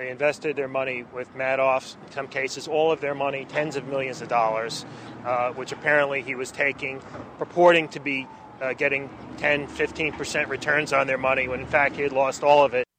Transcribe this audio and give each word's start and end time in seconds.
They 0.00 0.08
invested 0.08 0.56
their 0.56 0.66
money 0.66 1.04
with 1.12 1.36
Madoff, 1.36 1.94
in 2.06 2.12
some 2.12 2.26
cases, 2.26 2.66
all 2.66 2.90
of 2.90 3.02
their 3.02 3.14
money, 3.14 3.44
tens 3.44 3.76
of 3.76 3.86
millions 3.86 4.22
of 4.22 4.28
dollars, 4.28 4.86
uh, 5.26 5.50
which 5.50 5.72
apparently 5.72 6.22
he 6.22 6.34
was 6.34 6.50
taking, 6.50 7.02
purporting 7.38 7.86
to 7.88 8.00
be 8.00 8.26
uh, 8.62 8.72
getting 8.72 9.10
10, 9.36 9.66
15% 9.66 10.48
returns 10.48 10.94
on 10.94 11.06
their 11.06 11.18
money, 11.18 11.48
when 11.48 11.60
in 11.60 11.66
fact 11.66 11.96
he 11.96 12.02
had 12.02 12.12
lost 12.12 12.42
all 12.42 12.64
of 12.64 12.72
it. 12.72 12.89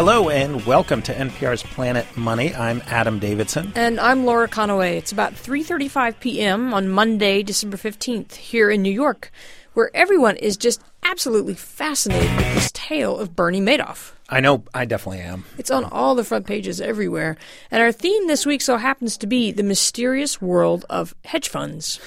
Hello 0.00 0.30
and 0.30 0.64
welcome 0.64 1.02
to 1.02 1.12
NPR's 1.12 1.62
Planet 1.62 2.06
Money. 2.16 2.54
I'm 2.54 2.80
Adam 2.86 3.18
Davidson. 3.18 3.70
And 3.74 4.00
I'm 4.00 4.24
Laura 4.24 4.48
Conaway. 4.48 4.96
It's 4.96 5.12
about 5.12 5.34
3:35 5.34 6.20
p.m. 6.20 6.72
on 6.72 6.88
Monday, 6.88 7.42
December 7.42 7.76
15th, 7.76 8.36
here 8.36 8.70
in 8.70 8.80
New 8.80 8.90
York, 8.90 9.30
where 9.74 9.90
everyone 9.92 10.38
is 10.38 10.56
just 10.56 10.80
absolutely 11.02 11.52
fascinated 11.52 12.34
with 12.34 12.54
this 12.54 12.70
tale 12.72 13.18
of 13.18 13.36
Bernie 13.36 13.60
Madoff. 13.60 14.12
I 14.30 14.40
know 14.40 14.64
I 14.72 14.86
definitely 14.86 15.20
am. 15.20 15.44
It's 15.58 15.70
on 15.70 15.84
all 15.84 16.14
the 16.14 16.24
front 16.24 16.46
pages 16.46 16.80
everywhere. 16.80 17.36
And 17.70 17.82
our 17.82 17.92
theme 17.92 18.26
this 18.26 18.46
week 18.46 18.62
so 18.62 18.78
happens 18.78 19.18
to 19.18 19.26
be 19.26 19.52
the 19.52 19.62
mysterious 19.62 20.40
world 20.40 20.86
of 20.88 21.14
hedge 21.26 21.50
funds. 21.50 22.00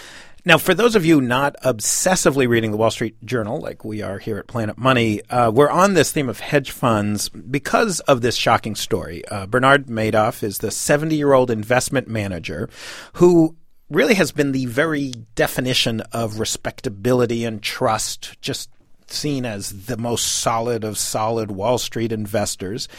Now, 0.46 0.58
for 0.58 0.74
those 0.74 0.98
of 0.98 1.06
you 1.06 1.22
not 1.22 1.56
obsessively 1.64 2.50
reading 2.50 2.72
the 2.72 2.78
Wall 2.78 2.92
Street 2.92 3.16
Journal, 3.24 3.62
like 3.62 3.86
we 3.86 4.02
are 4.02 4.20
here 4.20 4.38
at 4.38 4.48
Planet 4.48 4.78
Money, 4.78 5.22
uh, 5.30 5.50
we're 5.50 5.70
on 5.70 5.94
this 5.94 6.12
theme 6.12 6.28
of 6.28 6.42
hedge 6.42 6.72
funds 6.72 7.30
because 7.30 8.02
of 8.02 8.22
this 8.22 8.36
shocking 8.36 8.76
story. 8.76 9.26
Uh, 9.30 9.46
Bernard 9.46 9.88
Madoff 9.88 10.44
is 10.44 10.58
the 10.58 10.70
70 10.70 11.16
year 11.16 11.32
old 11.32 11.50
investment 11.50 12.10
manager 12.10 12.70
who 13.14 13.56
really 13.90 14.16
has 14.16 14.34
been 14.34 14.52
the 14.52 14.66
very 14.66 15.14
definition 15.36 16.02
of 16.12 16.40
respectability 16.40 17.46
and 17.46 17.64
trust, 17.64 18.42
just 18.42 18.70
seen 19.08 19.46
as 19.46 19.86
the 19.86 19.98
most 19.98 20.24
solid 20.28 20.84
of 20.84 20.98
solid 20.98 21.52
Wall 21.52 21.78
Street 21.78 22.12
investors 22.12 22.90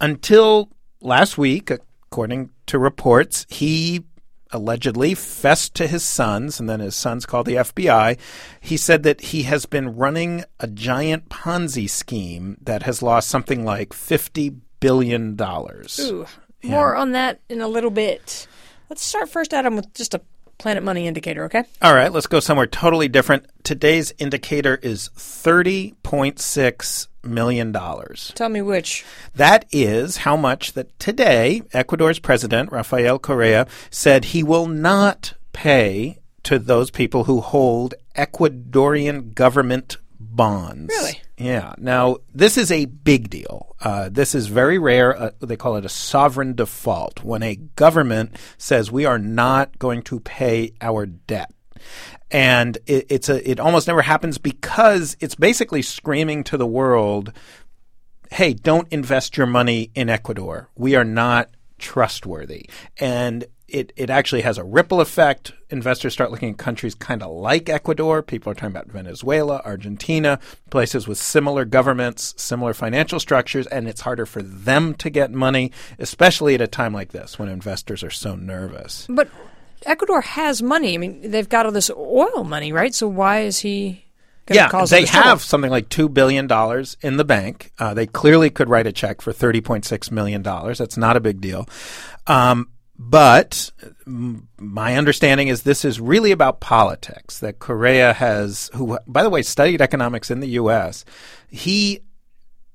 until 0.00 0.68
last 1.00 1.36
week, 1.38 1.70
according 1.70 2.50
to 2.66 2.78
reports, 2.78 3.46
he 3.48 4.04
allegedly 4.54 5.14
fessed 5.14 5.74
to 5.74 5.86
his 5.86 6.02
sons, 6.02 6.58
and 6.58 6.70
then 6.70 6.80
his 6.80 6.94
sons 6.96 7.26
called 7.26 7.46
the 7.46 7.56
FBI. 7.56 8.16
He 8.60 8.78
said 8.78 9.02
that 9.02 9.20
he 9.20 9.42
has 9.42 9.66
been 9.66 9.96
running 9.96 10.44
a 10.60 10.66
giant 10.66 11.28
Ponzi 11.28 11.90
scheme 11.90 12.56
that 12.62 12.84
has 12.84 13.02
lost 13.02 13.28
something 13.28 13.64
like 13.64 13.90
$50 13.90 14.60
billion. 14.80 15.36
Ooh, 16.00 16.26
more 16.62 16.96
on 16.96 17.12
that 17.12 17.40
in 17.50 17.60
a 17.60 17.68
little 17.68 17.90
bit. 17.90 18.46
Let's 18.88 19.02
start 19.02 19.28
first, 19.28 19.52
Adam, 19.52 19.76
with 19.76 19.92
just 19.92 20.14
a 20.14 20.22
Planet 20.56 20.84
Money 20.84 21.06
indicator, 21.06 21.44
okay? 21.44 21.64
All 21.82 21.94
right, 21.94 22.12
let's 22.12 22.28
go 22.28 22.40
somewhere 22.40 22.66
totally 22.66 23.08
different. 23.08 23.46
Today's 23.64 24.14
indicator 24.18 24.76
is 24.76 25.10
30.6 25.16 27.08
million 27.24 27.72
dollars. 27.72 28.32
Tell 28.34 28.48
me 28.48 28.62
which. 28.62 29.04
That 29.34 29.66
is 29.72 30.18
how 30.18 30.36
much 30.36 30.72
that 30.72 30.98
today 30.98 31.62
Ecuador's 31.72 32.18
president 32.18 32.72
Rafael 32.72 33.18
Correa 33.18 33.66
said 33.90 34.26
he 34.26 34.42
will 34.42 34.66
not 34.66 35.34
pay 35.52 36.18
to 36.44 36.58
those 36.58 36.90
people 36.90 37.24
who 37.24 37.40
hold 37.40 37.94
Ecuadorian 38.16 39.34
government 39.34 39.96
bonds. 40.20 40.94
Really? 40.94 41.20
Yeah. 41.36 41.74
Now, 41.78 42.18
this 42.32 42.56
is 42.56 42.70
a 42.70 42.84
big 42.84 43.28
deal. 43.28 43.74
Uh, 43.80 44.08
this 44.08 44.34
is 44.34 44.46
very 44.46 44.78
rare. 44.78 45.18
Uh, 45.18 45.30
they 45.40 45.56
call 45.56 45.76
it 45.76 45.84
a 45.84 45.88
sovereign 45.88 46.54
default 46.54 47.24
when 47.24 47.42
a 47.42 47.56
government 47.56 48.36
says 48.56 48.92
we 48.92 49.04
are 49.04 49.18
not 49.18 49.78
going 49.78 50.02
to 50.02 50.20
pay 50.20 50.72
our 50.80 51.06
debt 51.06 51.52
and 52.30 52.78
it, 52.86 53.06
it's 53.08 53.28
a 53.28 53.48
it 53.48 53.60
almost 53.60 53.86
never 53.86 54.02
happens 54.02 54.38
because 54.38 55.16
it's 55.20 55.34
basically 55.34 55.82
screaming 55.82 56.44
to 56.44 56.56
the 56.56 56.66
world, 56.66 57.32
"Hey, 58.30 58.54
don't 58.54 58.88
invest 58.90 59.36
your 59.36 59.46
money 59.46 59.90
in 59.94 60.08
Ecuador. 60.08 60.68
We 60.76 60.94
are 60.96 61.04
not 61.04 61.50
trustworthy." 61.78 62.68
And 62.98 63.44
it, 63.74 63.92
it 63.96 64.10
actually 64.10 64.42
has 64.42 64.58
a 64.58 64.64
ripple 64.64 65.00
effect. 65.00 65.52
Investors 65.70 66.12
start 66.12 66.30
looking 66.30 66.50
at 66.50 66.58
countries 66.58 66.94
kind 66.94 67.22
of 67.22 67.32
like 67.32 67.68
Ecuador. 67.68 68.22
People 68.22 68.52
are 68.52 68.54
talking 68.54 68.68
about 68.68 68.88
Venezuela, 68.88 69.62
Argentina, 69.64 70.38
places 70.70 71.08
with 71.08 71.18
similar 71.18 71.64
governments, 71.64 72.34
similar 72.36 72.74
financial 72.74 73.18
structures, 73.18 73.66
and 73.66 73.88
it's 73.88 74.02
harder 74.02 74.26
for 74.26 74.42
them 74.42 74.94
to 74.94 75.10
get 75.10 75.32
money, 75.32 75.72
especially 75.98 76.54
at 76.54 76.60
a 76.60 76.66
time 76.66 76.92
like 76.92 77.12
this 77.12 77.38
when 77.38 77.48
investors 77.48 78.04
are 78.04 78.10
so 78.10 78.36
nervous. 78.36 79.06
But 79.08 79.28
Ecuador 79.86 80.20
has 80.20 80.62
money. 80.62 80.94
I 80.94 80.98
mean, 80.98 81.30
they've 81.30 81.48
got 81.48 81.66
all 81.66 81.72
this 81.72 81.90
oil 81.90 82.44
money, 82.44 82.72
right? 82.72 82.94
So 82.94 83.08
why 83.08 83.40
is 83.40 83.58
he? 83.58 84.04
Yeah, 84.50 84.68
they 84.84 85.06
have 85.06 85.40
something 85.40 85.70
like 85.70 85.88
two 85.88 86.06
billion 86.10 86.46
dollars 86.46 86.98
in 87.00 87.16
the 87.16 87.24
bank. 87.24 87.72
Uh, 87.78 87.94
they 87.94 88.06
clearly 88.06 88.50
could 88.50 88.68
write 88.68 88.86
a 88.86 88.92
check 88.92 89.22
for 89.22 89.32
thirty 89.32 89.62
point 89.62 89.86
six 89.86 90.10
million 90.10 90.42
dollars. 90.42 90.76
That's 90.76 90.98
not 90.98 91.16
a 91.16 91.20
big 91.20 91.40
deal. 91.40 91.66
Um, 92.26 92.68
but 92.98 93.70
my 94.06 94.96
understanding 94.96 95.48
is 95.48 95.62
this 95.62 95.84
is 95.84 95.98
really 95.98 96.30
about 96.30 96.60
politics. 96.60 97.40
That 97.40 97.58
Correa 97.58 98.12
has, 98.12 98.70
who 98.74 98.98
by 99.06 99.22
the 99.22 99.30
way 99.30 99.40
studied 99.40 99.80
economics 99.80 100.30
in 100.30 100.40
the 100.40 100.48
U.S., 100.48 101.06
he 101.48 102.00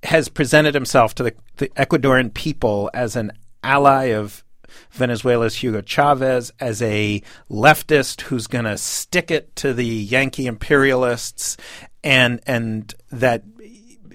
has 0.03 0.27
presented 0.27 0.73
himself 0.73 1.13
to 1.15 1.23
the, 1.23 1.33
the 1.57 1.67
Ecuadorian 1.69 2.33
people 2.33 2.89
as 2.93 3.15
an 3.15 3.31
ally 3.63 4.05
of 4.05 4.43
Venezuela's 4.91 5.55
Hugo 5.55 5.81
Chavez 5.81 6.51
as 6.59 6.81
a 6.81 7.21
leftist 7.49 8.21
who's 8.21 8.47
going 8.47 8.65
to 8.65 8.77
stick 8.77 9.31
it 9.31 9.55
to 9.57 9.73
the 9.73 9.85
Yankee 9.85 10.47
imperialists, 10.47 11.57
and 12.03 12.39
and 12.45 12.93
that 13.11 13.43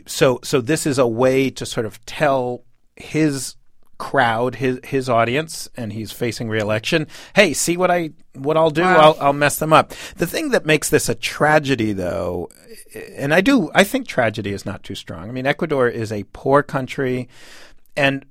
so 0.07 0.41
so 0.43 0.61
this 0.61 0.87
is 0.87 0.99
a 0.99 1.07
way 1.07 1.51
to 1.51 1.67
sort 1.67 1.87
of 1.87 2.05
tell 2.07 2.65
his 2.97 3.57
crowd, 3.99 4.57
his 4.57 4.81
his 4.85 5.09
audience, 5.09 5.69
and 5.77 5.93
he's 5.93 6.13
facing 6.13 6.49
reelection. 6.49 7.07
Hey, 7.35 7.53
see 7.53 7.77
what 7.77 7.91
I 7.91 8.11
what 8.35 8.57
I'll 8.57 8.71
do? 8.71 8.83
Wow. 8.83 9.01
I'll 9.01 9.17
I'll 9.27 9.33
mess 9.33 9.59
them 9.59 9.73
up. 9.73 9.93
The 10.17 10.27
thing 10.27 10.51
that 10.51 10.67
makes 10.67 10.91
this 10.91 11.09
a 11.09 11.15
tragedy, 11.15 11.93
though, 11.93 12.51
and 13.17 13.33
I 13.33 13.41
do 13.41 13.71
I 13.75 13.85
think 13.85 14.07
tragedy 14.07 14.53
is 14.53 14.67
not 14.67 14.83
too 14.83 14.95
strong. 14.95 15.29
I 15.29 15.33
mean, 15.33 15.47
Ecuador 15.47 15.89
is 15.89 16.13
a 16.13 16.25
poor 16.33 16.63
country, 16.63 17.29
and 17.97 18.25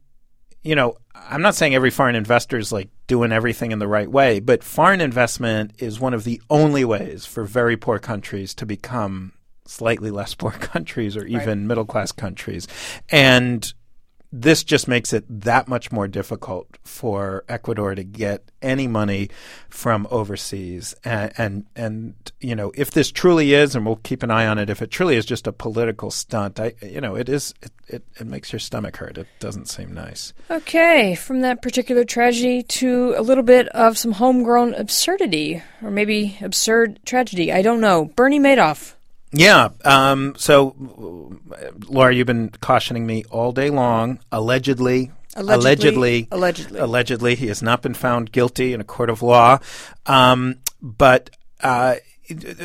you 0.63 0.75
know, 0.75 0.96
I'm 1.13 1.41
not 1.41 1.56
saying 1.56 1.75
every 1.75 1.90
foreign 1.90 2.16
investor 2.16 2.57
is 2.57 2.72
like 2.72 2.90
doing 3.07 3.31
everything 3.31 3.72
in 3.72 3.79
the 3.79 3.88
right 3.88 4.09
way, 4.09 4.40
but 4.40 4.63
foreign 4.63 5.01
investment 5.01 5.72
is 5.78 6.00
one 6.00 6.13
of 6.13 6.24
the 6.24 6.41
only 6.50 6.85
ways 6.85 7.25
for 7.25 7.44
very 7.44 7.78
poor 7.78 8.00
countries 8.00 8.53
to 8.56 8.66
become 8.66 9.34
slightly 9.66 10.12
less 10.12 10.34
poor 10.34 10.51
countries 10.51 11.16
or 11.16 11.25
even 11.25 11.59
right. 11.59 11.68
middle 11.68 11.85
class 11.85 12.12
countries. 12.12 12.68
And 13.09 13.74
this 14.35 14.63
just 14.63 14.88
makes 14.88 15.13
it 15.13 15.23
that 15.29 15.67
much 15.67 15.91
more 15.91 16.07
difficult 16.07 16.67
for 16.83 17.45
Ecuador 17.47 17.94
to 17.94 18.03
get 18.03 18.51
any 18.63 18.88
money 18.88 19.29
from 19.69 20.07
overseas. 20.09 20.95
And, 21.03 21.31
and, 21.38 21.66
and 21.75 22.16
you 22.41 22.55
know, 22.55 22.71
if 22.73 22.89
this 22.89 23.11
truly 23.11 23.53
is, 23.53 23.75
and 23.75 23.85
we'll 23.85 23.97
keep 23.97 24.23
an 24.23 24.31
eye 24.31 24.47
on 24.47 24.57
it, 24.57 24.71
if 24.71 24.81
it 24.81 24.89
truly 24.89 25.17
is 25.17 25.27
just 25.27 25.45
a 25.45 25.51
political 25.51 26.09
stunt, 26.09 26.59
I, 26.59 26.73
you 26.81 26.99
know, 26.99 27.13
it 27.13 27.29
is, 27.29 27.53
it, 27.61 27.71
it, 27.88 28.03
it 28.19 28.25
makes 28.25 28.51
your 28.51 28.59
stomach 28.59 28.97
hurt. 28.97 29.19
It 29.19 29.27
doesn't 29.39 29.69
seem 29.69 29.94
nice. 29.94 30.33
Okay. 30.50 31.13
From 31.13 31.41
that 31.41 31.61
particular 31.61 32.03
tragedy 32.03 32.63
to 32.63 33.13
a 33.15 33.21
little 33.21 33.44
bit 33.44 33.67
of 33.69 34.00
some 34.00 34.13
homegrown 34.13 34.73
absurdity, 34.73 35.61
or 35.83 35.91
maybe 35.91 36.39
absurd 36.41 37.00
tragedy. 37.05 37.51
I 37.51 37.61
don't 37.61 37.81
know. 37.81 38.05
Bernie 38.15 38.39
Madoff. 38.39 38.95
Yeah. 39.33 39.69
Um, 39.83 40.35
so, 40.38 41.39
Laura, 41.88 42.13
you've 42.13 42.27
been 42.27 42.49
cautioning 42.61 43.05
me 43.05 43.23
all 43.31 43.51
day 43.51 43.69
long. 43.69 44.19
Allegedly, 44.31 45.11
allegedly, 45.35 46.27
allegedly, 46.31 46.79
allegedly, 46.79 47.35
he 47.35 47.47
has 47.47 47.61
not 47.61 47.81
been 47.81 47.95
found 47.95 48.31
guilty 48.31 48.73
in 48.73 48.79
a 48.79 48.83
court 48.83 49.09
of 49.09 49.23
law. 49.23 49.57
Um, 50.05 50.59
but 50.81 51.31
uh, 51.62 51.95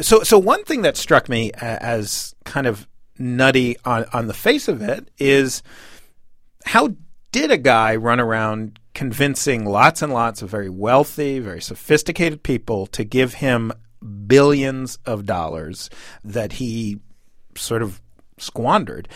so, 0.02 0.22
so 0.22 0.38
one 0.38 0.64
thing 0.64 0.82
that 0.82 0.96
struck 0.96 1.28
me 1.28 1.52
as 1.54 2.34
kind 2.44 2.66
of 2.66 2.86
nutty 3.18 3.76
on 3.84 4.04
on 4.12 4.28
the 4.28 4.34
face 4.34 4.68
of 4.68 4.82
it 4.82 5.10
is 5.18 5.62
how 6.66 6.94
did 7.32 7.50
a 7.50 7.56
guy 7.56 7.96
run 7.96 8.20
around 8.20 8.78
convincing 8.94 9.64
lots 9.64 10.02
and 10.02 10.12
lots 10.12 10.42
of 10.42 10.50
very 10.50 10.68
wealthy, 10.68 11.38
very 11.38 11.60
sophisticated 11.60 12.42
people 12.42 12.86
to 12.86 13.04
give 13.04 13.34
him 13.34 13.72
billions 14.26 14.98
of 15.06 15.26
dollars 15.26 15.90
that 16.24 16.52
he 16.52 16.98
sort 17.56 17.82
of 17.82 18.00
squandered. 18.38 19.08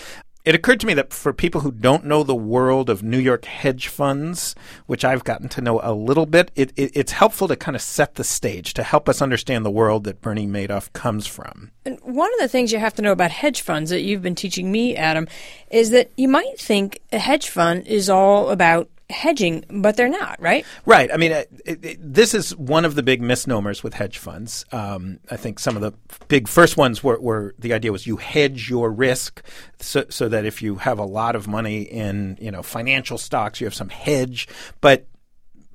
It 0.45 0.57
occurred 0.57 0.81
to 0.81 0.89
me 0.89 0.95
that 0.95 1.13
for 1.13 1.33
people 1.33 1.61
who 1.61 1.71
don't 1.71 2.05
know 2.05 2.25
the 2.25 2.35
world 2.35 2.91
of 2.91 3.01
New 3.01 3.19
York 3.19 3.45
hedge 3.45 3.87
funds, 3.87 4.57
which 4.87 5.05
I've 5.05 5.23
gotten 5.23 5.49
to 5.51 5.61
know 5.61 5.81
a 5.85 5.95
little 5.95 6.27
bit, 6.27 6.51
it, 6.57 6.73
it, 6.75 6.91
it's 6.97 7.13
helpful 7.13 7.47
to 7.47 7.55
kind 7.55 7.77
of 7.77 7.83
set 7.83 8.17
the 8.17 8.25
stage 8.25 8.75
to 8.75 8.83
help 8.83 9.09
us 9.09 9.23
understand 9.23 9.65
the 9.65 9.71
world 9.71 10.03
that 10.05 10.21
Bernie 10.21 10.49
Madoff 10.49 10.93
comes 10.95 11.29
from. 11.29 11.71
And 11.85 12.01
one 12.01 12.33
of 12.35 12.41
the 12.41 12.49
things 12.49 12.73
you 12.73 12.81
have 12.81 12.95
to 12.95 13.03
know 13.03 13.13
about 13.13 13.31
hedge 13.31 13.61
funds 13.61 13.91
that 13.91 14.01
you've 14.01 14.23
been 14.23 14.35
teaching 14.35 14.73
me, 14.73 14.97
Adam, 14.97 15.29
is 15.71 15.91
that 15.91 16.11
you 16.17 16.27
might 16.27 16.59
think 16.59 17.01
a 17.13 17.21
hedge 17.21 17.49
fund 17.49 17.87
is 17.87 18.11
all 18.11 18.51
about 18.51 18.89
hedging, 19.13 19.65
but 19.71 19.97
they're 19.97 20.09
not, 20.09 20.41
right? 20.41 20.65
Right. 20.87 21.13
I 21.13 21.17
mean, 21.17 21.33
it, 21.33 21.49
it, 21.65 21.99
this 22.01 22.35
is 22.35 22.57
one 22.57 22.85
of 22.85 22.95
the 22.95 23.03
big 23.03 23.23
misnomers 23.23 23.83
with 23.83 23.95
hedge 23.95 24.19
funds. 24.19 24.65
Um, 24.73 25.21
I 25.31 25.37
think 25.37 25.59
some 25.59 25.77
of 25.77 25.83
the 25.83 25.93
big 26.29 26.49
first 26.49 26.77
ones 26.77 27.05
were, 27.05 27.21
were, 27.21 27.55
the 27.59 27.73
idea 27.73 27.93
was 27.93 28.07
you 28.07 28.17
hedge 28.17 28.69
your 28.69 28.91
risk 28.91 29.43
so, 29.79 30.05
so 30.09 30.29
that 30.29 30.45
if 30.45 30.63
you 30.63 30.77
have 30.77 30.99
a 30.99 31.05
lot 31.05 31.37
of 31.37 31.47
money 31.47 31.83
in 31.83 32.37
you 32.41 32.51
know 32.51 32.63
financial 32.63 33.19
stocks, 33.19 33.61
you 33.61 33.67
have 33.67 33.75
some 33.75 33.91
hedge. 33.91 34.49
But 34.81 35.07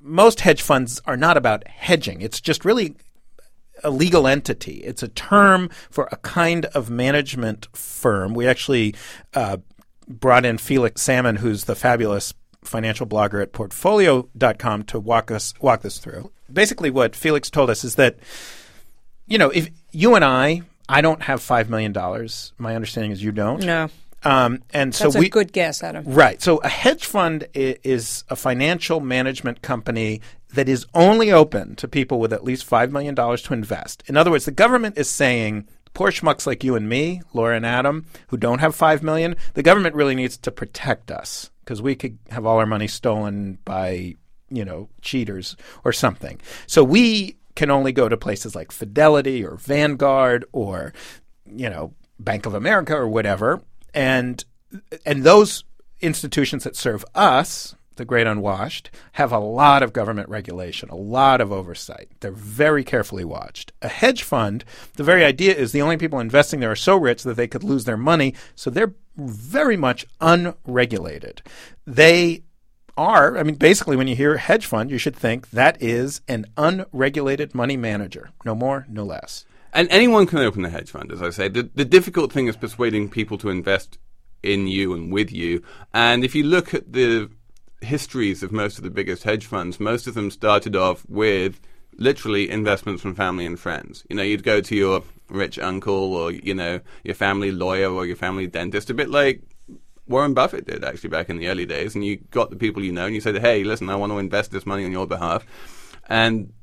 most 0.01 0.42
hedge 0.42 0.62
funds 0.62 1.01
are 1.06 1.18
not 1.18 1.38
about 1.38 1.68
hedging. 1.68 2.22
It's 2.22 2.42
just 2.42 2.66
really 2.66 2.95
a 3.83 3.90
legal 3.90 4.28
entity. 4.28 4.78
It's 4.78 5.04
a 5.04 5.07
term 5.07 5.69
for 5.90 6.07
a 6.12 6.18
kind 6.18 6.66
of 6.66 6.90
management 6.90 7.68
firm. 7.74 8.33
We 8.33 8.48
actually 8.48 8.95
uh, 9.33 9.57
brought 10.07 10.45
in 10.45 10.57
Felix 10.57 11.01
Salmon, 11.01 11.38
who's 11.38 11.66
the 11.66 11.75
fabulous 11.75 12.33
financial 12.68 13.06
blogger 13.08 13.42
at 13.42 13.52
portfolio.com 13.54 14.84
to 14.84 15.00
walk 15.00 15.31
us 15.31 15.54
walk 15.62 15.81
this 15.81 15.98
through. 16.00 16.31
Basically 16.52 16.90
what 16.90 17.16
Felix 17.16 17.50
told 17.50 17.69
us 17.69 17.84
is 17.84 17.96
that 17.96 18.18
you 19.25 19.38
know, 19.38 19.50
if 19.50 19.69
you 19.92 20.16
and 20.16 20.24
I 20.24 20.62
I 20.90 21.02
don't 21.02 21.22
have 21.24 21.42
5 21.42 21.69
million 21.69 21.92
dollars. 21.92 22.54
My 22.58 22.75
understanding 22.75 23.12
is 23.12 23.22
you 23.22 23.31
don't. 23.34 23.64
No. 23.66 23.90
Um, 24.24 24.64
and 24.72 24.96
so 24.96 25.06
That's 25.06 25.16
a 25.16 25.19
we 25.19 25.30
good 25.30 25.52
guess, 25.54 25.84
Adam. 25.84 26.04
Right. 26.06 26.42
So 26.42 26.58
a 26.58 26.69
hedge 26.69 27.06
fund 27.06 27.46
i- 27.56 27.78
is 27.84 28.24
a 28.30 28.36
financial 28.36 29.00
management 29.00 29.62
company 29.62 30.22
that 30.54 30.68
is 30.69 30.86
only 30.94 31.31
open 31.31 31.75
to 31.75 31.88
people 31.88 32.19
with 32.19 32.31
at 32.34 32.44
least 32.44 32.68
$5 32.69 32.90
million 32.92 33.16
to 33.16 33.54
invest. 33.54 34.02
In 34.08 34.16
other 34.18 34.31
words, 34.31 34.46
the 34.46 34.52
government 34.52 34.98
is 34.98 35.10
saying, 35.10 35.68
poor 35.94 36.12
schmucks 36.12 36.48
like 36.48 36.63
you 36.63 36.75
and 36.75 36.88
me, 36.88 37.22
Laura 37.34 37.56
and 37.56 37.66
Adam, 37.66 38.06
who 38.28 38.38
don't 38.38 38.60
have 38.60 38.75
5 38.75 39.04
million, 39.04 39.36
the 39.54 39.63
government 39.63 39.95
really 39.95 40.16
needs 40.16 40.38
to 40.38 40.51
protect 40.51 41.12
us 41.12 41.51
because 41.63 41.81
we 41.81 41.95
could 41.95 42.18
have 42.30 42.45
all 42.45 42.57
our 42.57 42.66
money 42.66 42.88
stolen 42.88 43.57
by, 43.66 44.16
you 44.50 44.63
know, 44.63 44.89
cheaters 45.01 45.56
or 45.84 45.92
something. 45.92 46.39
So 46.66 46.84
we 46.84 47.38
can 47.56 47.72
only 47.72 47.92
go 47.92 48.07
to 48.07 48.16
places 48.16 48.56
like 48.56 48.72
Fidelity 48.72 49.44
or 49.44 49.56
Vanguard 49.56 50.45
or, 50.51 50.94
you 51.45 51.69
know, 51.69 51.94
Bank 52.19 52.45
of 52.45 52.54
America 52.54 52.95
or 52.95 53.07
whatever. 53.07 53.62
And 53.94 54.44
and 55.06 55.24
those 55.24 55.63
institutions 56.01 56.63
that 56.63 56.75
serve 56.75 57.04
us, 57.16 57.75
the 57.97 58.05
great 58.05 58.27
unwashed, 58.27 58.89
have 59.13 59.31
a 59.31 59.39
lot 59.39 59.83
of 59.83 59.94
government 59.94 60.29
regulation, 60.29 60.89
a 60.89 60.95
lot 60.95 61.41
of 61.41 61.51
oversight. 61.51 62.09
They're 62.19 62.31
very 62.31 62.83
carefully 62.83 63.25
watched. 63.25 63.71
A 63.81 63.88
hedge 63.88 64.23
fund, 64.23 64.63
the 64.95 65.03
very 65.03 65.23
idea 65.23 65.53
is 65.53 65.71
the 65.71 65.81
only 65.81 65.97
people 65.97 66.19
investing 66.19 66.59
there 66.59 66.71
are 66.71 66.75
so 66.75 66.95
rich 66.95 67.23
that 67.23 67.35
they 67.35 67.47
could 67.47 67.63
lose 67.63 67.85
their 67.85 67.97
money, 67.97 68.33
so 68.55 68.69
they're 68.69 68.94
very 69.15 69.77
much 69.77 70.05
unregulated. 70.21 71.41
They 71.85 72.44
are, 72.97 73.38
I 73.38 73.44
mean, 73.44 73.55
basically, 73.55 73.95
when 73.95 74.07
you 74.07 74.15
hear 74.15 74.38
hedge 74.38 74.65
fund, 74.65 74.89
you 74.89 74.97
should 74.97 75.15
think 75.15 75.51
that 75.51 75.81
is 75.81 76.21
an 76.27 76.45
unregulated 76.57 77.53
money 77.53 77.77
manager, 77.77 78.31
no 78.44 78.55
more, 78.55 78.85
no 78.89 79.03
less. 79.03 79.45
And 79.73 79.88
anyone 79.91 80.25
can 80.25 80.39
open 80.39 80.65
a 80.65 80.69
hedge 80.69 80.89
fund, 80.89 81.11
as 81.11 81.21
I 81.21 81.29
say. 81.29 81.49
The, 81.49 81.69
the 81.75 81.85
difficult 81.85 82.31
thing 82.31 82.47
is 82.47 82.57
persuading 82.57 83.09
people 83.09 83.38
to 83.39 83.49
invest 83.49 83.99
in 84.41 84.67
you 84.67 84.94
and 84.94 85.11
with 85.11 85.31
you. 85.31 85.61
And 85.94 86.23
if 86.23 86.33
you 86.33 86.44
look 86.44 86.73
at 86.73 86.94
the 86.94 87.29
histories 87.81 88.44
of 88.44 88.51
most 88.51 88.77
of 88.77 88.83
the 88.83 88.89
biggest 88.89 89.24
hedge 89.24 89.45
funds, 89.45 89.79
most 89.79 90.07
of 90.07 90.13
them 90.13 90.31
started 90.31 90.75
off 90.75 91.06
with 91.07 91.59
literally 91.97 92.50
investments 92.50 93.01
from 93.01 93.15
family 93.15 93.45
and 93.45 93.59
friends. 93.59 94.03
You 94.09 94.15
know, 94.15 94.24
you'd 94.24 94.44
go 94.44 94.62
to 94.62 94.75
your 94.75 95.03
rich 95.29 95.59
uncle 95.59 96.13
or, 96.13 96.31
you 96.31 96.53
know, 96.53 96.79
your 97.03 97.15
family 97.15 97.51
lawyer 97.51 97.91
or 97.91 98.06
your 98.06 98.15
family 98.15 98.47
dentist, 98.47 98.89
a 98.89 98.94
bit 98.94 99.09
like 99.09 99.41
Warren 100.07 100.33
Buffett 100.33 100.65
did 100.65 100.83
actually 100.83 101.09
back 101.09 101.29
in 101.29 101.38
the 101.38 101.47
early 101.47 101.65
days. 101.65 101.95
And 101.95 102.06
you 102.06 102.18
got 102.31 102.50
the 102.50 102.56
people 102.56 102.83
you 102.83 102.91
know 102.91 103.06
and 103.06 103.15
you 103.15 103.21
said, 103.21 103.38
hey, 103.38 103.63
listen, 103.63 103.89
I 103.89 103.95
want 103.95 104.12
to 104.12 104.19
invest 104.19 104.51
this 104.51 104.65
money 104.65 104.85
on 104.85 104.91
your 104.91 105.07
behalf. 105.07 105.45
And 106.07 106.53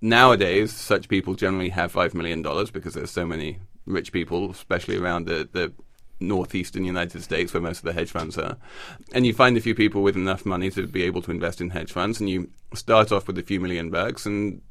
nowadays, 0.00 0.72
such 0.72 1.08
people 1.08 1.34
generally 1.34 1.70
have 1.70 1.92
$5 1.92 2.14
million 2.14 2.42
because 2.72 2.94
there's 2.94 3.10
so 3.10 3.26
many 3.26 3.58
rich 3.86 4.12
people, 4.12 4.50
especially 4.50 4.96
around 4.96 5.26
the, 5.26 5.48
the 5.50 5.72
northeastern 6.20 6.84
United 6.84 7.22
States 7.22 7.52
where 7.52 7.60
most 7.60 7.78
of 7.78 7.84
the 7.84 7.92
hedge 7.92 8.10
funds 8.10 8.38
are. 8.38 8.56
And 9.12 9.26
you 9.26 9.34
find 9.34 9.56
a 9.56 9.60
few 9.60 9.74
people 9.74 10.02
with 10.02 10.16
enough 10.16 10.46
money 10.46 10.70
to 10.70 10.86
be 10.86 11.02
able 11.02 11.22
to 11.22 11.30
invest 11.30 11.60
in 11.60 11.70
hedge 11.70 11.92
funds, 11.92 12.20
and 12.20 12.28
you 12.28 12.50
start 12.74 13.12
off 13.12 13.26
with 13.26 13.38
a 13.38 13.42
few 13.42 13.60
million 13.60 13.90
bucks 13.90 14.26
and 14.26 14.62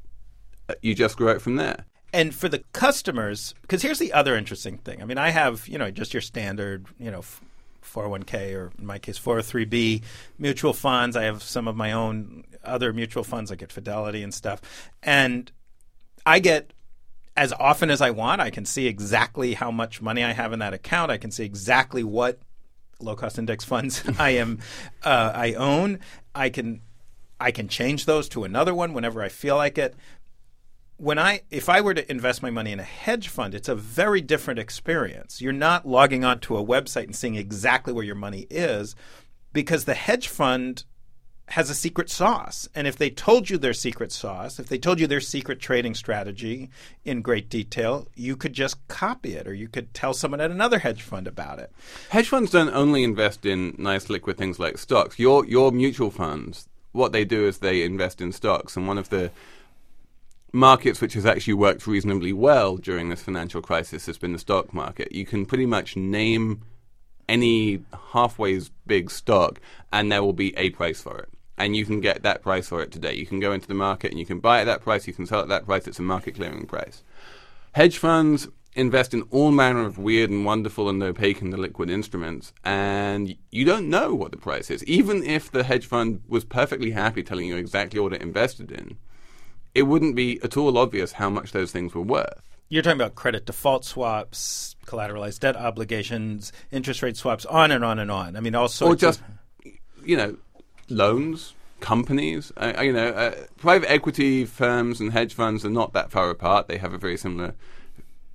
uh, 0.68 0.74
you 0.82 0.94
just 0.94 1.16
grow 1.16 1.32
it 1.32 1.42
from 1.42 1.56
there. 1.56 1.84
And 2.12 2.34
for 2.34 2.48
the 2.48 2.60
customers, 2.72 3.54
because 3.62 3.82
here's 3.82 3.98
the 3.98 4.12
other 4.12 4.36
interesting 4.36 4.78
thing. 4.78 5.02
I 5.02 5.04
mean, 5.04 5.18
I 5.18 5.30
have, 5.30 5.68
you 5.68 5.76
know, 5.76 5.90
just 5.90 6.14
your 6.14 6.20
standard, 6.20 6.86
you 6.98 7.10
know, 7.10 7.22
401k 7.82 8.54
or 8.54 8.72
in 8.78 8.86
my 8.86 8.98
case 8.98 9.18
403b 9.18 10.02
mutual 10.38 10.72
funds. 10.72 11.16
I 11.16 11.24
have 11.24 11.42
some 11.42 11.68
of 11.68 11.76
my 11.76 11.92
own 11.92 12.44
other 12.64 12.92
mutual 12.92 13.24
funds 13.24 13.50
like 13.50 13.62
at 13.62 13.72
Fidelity 13.72 14.22
and 14.22 14.34
stuff. 14.34 14.60
And 15.02 15.50
I 16.24 16.38
get 16.38 16.72
as 17.36 17.52
often 17.52 17.90
as 17.90 18.00
I 18.00 18.10
want. 18.10 18.40
I 18.40 18.50
can 18.50 18.64
see 18.64 18.86
exactly 18.86 19.54
how 19.54 19.70
much 19.70 20.00
money 20.00 20.24
I 20.24 20.32
have 20.32 20.52
in 20.52 20.58
that 20.60 20.74
account. 20.74 21.10
I 21.10 21.18
can 21.18 21.30
see 21.30 21.44
exactly 21.44 22.02
what 22.02 22.40
low 23.00 23.14
cost 23.14 23.38
index 23.38 23.64
funds 23.64 24.02
I 24.18 24.30
am 24.30 24.58
uh, 25.04 25.32
I 25.34 25.54
own. 25.54 26.00
I 26.34 26.48
can 26.48 26.80
I 27.38 27.50
can 27.50 27.68
change 27.68 28.06
those 28.06 28.28
to 28.30 28.44
another 28.44 28.74
one 28.74 28.94
whenever 28.94 29.22
I 29.22 29.28
feel 29.28 29.56
like 29.56 29.78
it. 29.78 29.94
When 30.96 31.18
I 31.18 31.42
if 31.50 31.68
I 31.68 31.82
were 31.82 31.94
to 31.94 32.10
invest 32.10 32.42
my 32.42 32.50
money 32.50 32.72
in 32.72 32.80
a 32.80 32.84
hedge 32.84 33.28
fund, 33.28 33.54
it's 33.54 33.68
a 33.68 33.74
very 33.74 34.22
different 34.22 34.58
experience. 34.58 35.42
You're 35.42 35.52
not 35.52 35.86
logging 35.86 36.24
onto 36.24 36.56
a 36.56 36.64
website 36.64 37.04
and 37.04 37.14
seeing 37.14 37.34
exactly 37.34 37.92
where 37.92 38.04
your 38.04 38.14
money 38.14 38.46
is 38.48 38.96
because 39.52 39.84
the 39.84 39.94
hedge 39.94 40.28
fund 40.28 40.84
has 41.48 41.70
a 41.70 41.74
secret 41.74 42.10
sauce. 42.10 42.68
And 42.74 42.86
if 42.86 42.96
they 42.96 43.10
told 43.10 43.48
you 43.48 43.56
their 43.56 43.72
secret 43.72 44.10
sauce, 44.12 44.58
if 44.58 44.68
they 44.68 44.78
told 44.78 44.98
you 44.98 45.06
their 45.06 45.20
secret 45.20 45.60
trading 45.60 45.94
strategy 45.94 46.70
in 47.04 47.22
great 47.22 47.48
detail, 47.48 48.08
you 48.14 48.36
could 48.36 48.52
just 48.52 48.86
copy 48.88 49.34
it 49.34 49.46
or 49.46 49.54
you 49.54 49.68
could 49.68 49.94
tell 49.94 50.12
someone 50.12 50.40
at 50.40 50.50
another 50.50 50.80
hedge 50.80 51.02
fund 51.02 51.26
about 51.26 51.58
it. 51.58 51.72
Hedge 52.10 52.28
funds 52.28 52.50
don't 52.50 52.74
only 52.74 53.04
invest 53.04 53.46
in 53.46 53.74
nice 53.78 54.10
liquid 54.10 54.36
things 54.36 54.58
like 54.58 54.76
stocks. 54.76 55.18
Your 55.18 55.46
your 55.46 55.70
mutual 55.70 56.10
funds, 56.10 56.68
what 56.92 57.12
they 57.12 57.24
do 57.24 57.46
is 57.46 57.58
they 57.58 57.82
invest 57.82 58.20
in 58.20 58.32
stocks. 58.32 58.76
And 58.76 58.88
one 58.88 58.98
of 58.98 59.10
the 59.10 59.30
markets 60.52 61.00
which 61.00 61.14
has 61.14 61.26
actually 61.26 61.54
worked 61.54 61.86
reasonably 61.86 62.32
well 62.32 62.76
during 62.76 63.08
this 63.08 63.22
financial 63.22 63.62
crisis 63.62 64.06
has 64.06 64.18
been 64.18 64.32
the 64.32 64.38
stock 64.38 64.74
market. 64.74 65.12
You 65.12 65.24
can 65.24 65.46
pretty 65.46 65.66
much 65.66 65.96
name 65.96 66.62
any 67.28 67.82
halfway 68.12 68.60
big 68.86 69.10
stock 69.10 69.60
and 69.92 70.10
there 70.10 70.22
will 70.22 70.32
be 70.32 70.56
a 70.56 70.70
price 70.70 71.00
for 71.00 71.18
it 71.18 71.28
and 71.58 71.76
you 71.76 71.84
can 71.84 72.00
get 72.00 72.22
that 72.22 72.42
price 72.42 72.68
for 72.68 72.82
it 72.82 72.92
today. 72.92 73.14
You 73.14 73.26
can 73.26 73.40
go 73.40 73.52
into 73.52 73.68
the 73.68 73.74
market 73.74 74.10
and 74.10 74.20
you 74.20 74.26
can 74.26 74.40
buy 74.40 74.60
at 74.60 74.64
that 74.64 74.82
price, 74.82 75.06
you 75.06 75.12
can 75.12 75.26
sell 75.26 75.40
at 75.40 75.48
that 75.48 75.66
price, 75.66 75.86
it's 75.86 75.98
a 75.98 76.02
market 76.02 76.34
clearing 76.34 76.66
price. 76.66 77.02
Hedge 77.72 77.98
funds 77.98 78.48
invest 78.74 79.14
in 79.14 79.22
all 79.30 79.50
manner 79.50 79.84
of 79.84 79.98
weird 79.98 80.30
and 80.30 80.44
wonderful 80.44 80.88
and 80.88 81.02
opaque 81.02 81.40
and 81.40 81.52
illiquid 81.52 81.90
instruments, 81.90 82.52
and 82.64 83.34
you 83.50 83.64
don't 83.64 83.88
know 83.88 84.14
what 84.14 84.30
the 84.30 84.36
price 84.36 84.70
is. 84.70 84.84
Even 84.84 85.22
if 85.22 85.50
the 85.50 85.64
hedge 85.64 85.86
fund 85.86 86.20
was 86.28 86.44
perfectly 86.44 86.90
happy 86.90 87.22
telling 87.22 87.46
you 87.46 87.56
exactly 87.56 87.98
what 87.98 88.12
it 88.12 88.22
invested 88.22 88.70
in, 88.70 88.98
it 89.74 89.82
wouldn't 89.82 90.14
be 90.14 90.40
at 90.42 90.56
all 90.56 90.76
obvious 90.78 91.12
how 91.12 91.30
much 91.30 91.52
those 91.52 91.72
things 91.72 91.94
were 91.94 92.02
worth. 92.02 92.42
You're 92.68 92.82
talking 92.82 93.00
about 93.00 93.14
credit 93.14 93.46
default 93.46 93.84
swaps, 93.84 94.74
collateralized 94.86 95.40
debt 95.40 95.56
obligations, 95.56 96.52
interest 96.70 97.02
rate 97.02 97.16
swaps, 97.16 97.44
on 97.46 97.70
and 97.70 97.84
on 97.84 97.98
and 97.98 98.10
on. 98.10 98.36
I 98.36 98.40
mean, 98.40 98.54
all 98.54 98.68
sorts 98.68 99.02
or 99.02 99.06
just, 99.06 99.20
of, 99.20 99.72
you 100.04 100.16
know, 100.16 100.36
loans, 100.88 101.54
companies. 101.80 102.52
Uh, 102.56 102.80
you 102.82 102.92
know, 102.92 103.08
uh, 103.08 103.34
private 103.56 103.90
equity 103.90 104.44
firms 104.44 105.00
and 105.00 105.12
hedge 105.12 105.34
funds 105.34 105.64
are 105.64 105.70
not 105.70 105.92
that 105.92 106.10
far 106.10 106.30
apart. 106.30 106.68
They 106.68 106.78
have 106.78 106.92
a 106.92 106.98
very 106.98 107.16
similar 107.16 107.54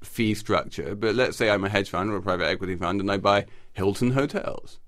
fee 0.02 0.34
structure. 0.34 0.96
But 0.96 1.16
let's 1.16 1.38
say 1.38 1.50
I'm 1.50 1.64
a 1.64 1.70
hedge 1.70 1.90
fund 1.90 2.12
or 2.12 2.18
a 2.18 2.22
private 2.22 2.48
equity 2.48 2.76
fund 2.76 3.00
and 3.00 3.12
I 3.12 3.18
buy 3.18 3.46
Hilton 3.74 4.12
hotels. 4.12 4.80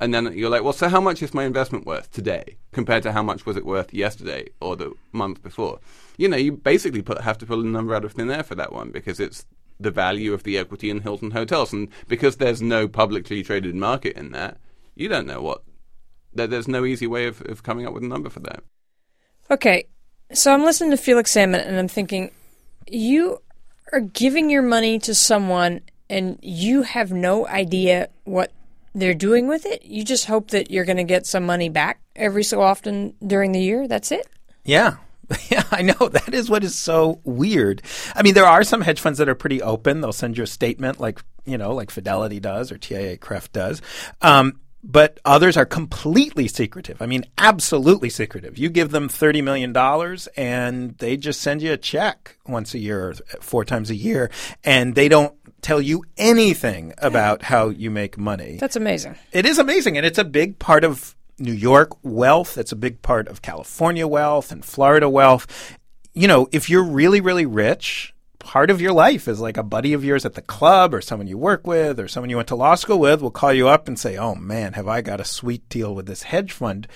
And 0.00 0.14
then 0.14 0.32
you're 0.36 0.50
like, 0.50 0.62
well, 0.62 0.72
so 0.72 0.88
how 0.88 1.00
much 1.00 1.22
is 1.22 1.34
my 1.34 1.44
investment 1.44 1.84
worth 1.84 2.12
today 2.12 2.56
compared 2.70 3.02
to 3.02 3.12
how 3.12 3.22
much 3.22 3.44
was 3.44 3.56
it 3.56 3.66
worth 3.66 3.92
yesterday 3.92 4.48
or 4.60 4.76
the 4.76 4.92
month 5.10 5.42
before? 5.42 5.80
You 6.16 6.28
know, 6.28 6.36
you 6.36 6.52
basically 6.52 7.02
put, 7.02 7.20
have 7.22 7.38
to 7.38 7.46
pull 7.46 7.60
a 7.60 7.64
number 7.64 7.94
out 7.94 8.04
of 8.04 8.12
thin 8.12 8.30
air 8.30 8.44
for 8.44 8.54
that 8.54 8.72
one 8.72 8.92
because 8.92 9.18
it's 9.18 9.44
the 9.80 9.90
value 9.90 10.32
of 10.32 10.44
the 10.44 10.56
equity 10.56 10.90
in 10.90 11.00
Hilton 11.00 11.32
hotels. 11.32 11.72
And 11.72 11.88
because 12.06 12.36
there's 12.36 12.62
no 12.62 12.86
publicly 12.86 13.42
traded 13.42 13.74
market 13.74 14.16
in 14.16 14.30
that, 14.32 14.58
you 14.94 15.08
don't 15.08 15.26
know 15.26 15.40
what 15.40 15.62
there's 16.32 16.68
no 16.68 16.84
easy 16.84 17.06
way 17.06 17.26
of, 17.26 17.40
of 17.42 17.62
coming 17.62 17.86
up 17.86 17.94
with 17.94 18.02
a 18.02 18.08
number 18.08 18.30
for 18.30 18.40
that. 18.40 18.62
Okay, 19.50 19.86
so 20.32 20.52
I'm 20.52 20.64
listening 20.64 20.90
to 20.90 20.96
Felix 20.96 21.30
Salmon 21.30 21.60
and 21.60 21.78
I'm 21.78 21.88
thinking, 21.88 22.30
you 22.86 23.40
are 23.92 24.00
giving 24.00 24.50
your 24.50 24.62
money 24.62 24.98
to 25.00 25.14
someone 25.14 25.80
and 26.10 26.38
you 26.42 26.82
have 26.82 27.12
no 27.12 27.46
idea 27.46 28.08
what 28.24 28.52
they're 28.94 29.14
doing 29.14 29.48
with 29.48 29.64
it. 29.66 29.84
You 29.84 30.04
just 30.04 30.26
hope 30.26 30.50
that 30.50 30.70
you're 30.70 30.84
going 30.84 30.96
to 30.98 31.04
get 31.04 31.26
some 31.26 31.46
money 31.46 31.68
back 31.68 32.00
every 32.16 32.44
so 32.44 32.60
often 32.60 33.14
during 33.26 33.52
the 33.52 33.60
year. 33.60 33.88
That's 33.88 34.12
it. 34.12 34.26
Yeah. 34.64 34.96
Yeah, 35.50 35.64
I 35.70 35.82
know. 35.82 36.08
That 36.08 36.32
is 36.32 36.48
what 36.48 36.64
is 36.64 36.74
so 36.74 37.20
weird. 37.22 37.82
I 38.14 38.22
mean, 38.22 38.32
there 38.32 38.46
are 38.46 38.64
some 38.64 38.80
hedge 38.80 38.98
funds 38.98 39.18
that 39.18 39.28
are 39.28 39.34
pretty 39.34 39.60
open. 39.60 40.00
They'll 40.00 40.10
send 40.10 40.38
you 40.38 40.44
a 40.44 40.46
statement 40.46 41.00
like, 41.00 41.20
you 41.44 41.58
know, 41.58 41.74
like 41.74 41.90
Fidelity 41.90 42.40
does 42.40 42.72
or 42.72 42.78
TIAA-CREF 42.78 43.52
does. 43.52 43.82
Um, 44.22 44.58
but 44.88 45.20
others 45.24 45.56
are 45.56 45.66
completely 45.66 46.48
secretive. 46.48 47.00
I 47.02 47.06
mean, 47.06 47.24
absolutely 47.36 48.08
secretive. 48.08 48.56
You 48.56 48.70
give 48.70 48.90
them 48.90 49.08
$30 49.08 49.44
million 49.44 49.76
and 50.36 50.96
they 50.96 51.18
just 51.18 51.42
send 51.42 51.60
you 51.60 51.72
a 51.72 51.76
check 51.76 52.38
once 52.46 52.72
a 52.72 52.78
year 52.78 53.10
or 53.10 53.14
four 53.40 53.66
times 53.66 53.90
a 53.90 53.94
year, 53.94 54.30
and 54.64 54.94
they 54.94 55.08
don't 55.08 55.34
tell 55.60 55.82
you 55.82 56.04
anything 56.16 56.94
about 56.98 57.42
how 57.42 57.68
you 57.68 57.90
make 57.90 58.16
money. 58.16 58.56
That's 58.56 58.76
amazing. 58.76 59.16
It 59.30 59.44
is 59.44 59.58
amazing, 59.58 59.98
and 59.98 60.06
it's 60.06 60.18
a 60.18 60.24
big 60.24 60.58
part 60.58 60.84
of 60.84 61.14
New 61.38 61.52
York 61.52 61.90
wealth. 62.02 62.56
It's 62.56 62.72
a 62.72 62.76
big 62.76 63.02
part 63.02 63.28
of 63.28 63.42
California 63.42 64.08
wealth 64.08 64.50
and 64.50 64.64
Florida 64.64 65.08
wealth. 65.08 65.76
You 66.14 66.26
know, 66.26 66.48
if 66.50 66.70
you're 66.70 66.84
really, 66.84 67.20
really 67.20 67.46
rich, 67.46 68.14
part 68.38 68.70
of 68.70 68.80
your 68.80 68.92
life 68.92 69.28
is 69.28 69.40
like 69.40 69.56
a 69.56 69.62
buddy 69.62 69.92
of 69.92 70.04
yours 70.04 70.24
at 70.24 70.34
the 70.34 70.42
club 70.42 70.94
or 70.94 71.00
someone 71.00 71.26
you 71.26 71.38
work 71.38 71.66
with 71.66 71.98
or 71.98 72.08
someone 72.08 72.30
you 72.30 72.36
went 72.36 72.48
to 72.48 72.54
law 72.54 72.74
school 72.74 72.98
with 72.98 73.20
will 73.20 73.30
call 73.30 73.52
you 73.52 73.68
up 73.68 73.88
and 73.88 73.98
say, 73.98 74.16
Oh 74.16 74.34
man, 74.34 74.74
have 74.74 74.88
I 74.88 75.00
got 75.00 75.20
a 75.20 75.24
sweet 75.24 75.68
deal 75.68 75.94
with 75.94 76.06
this 76.06 76.22
hedge 76.22 76.52
fund? 76.52 76.86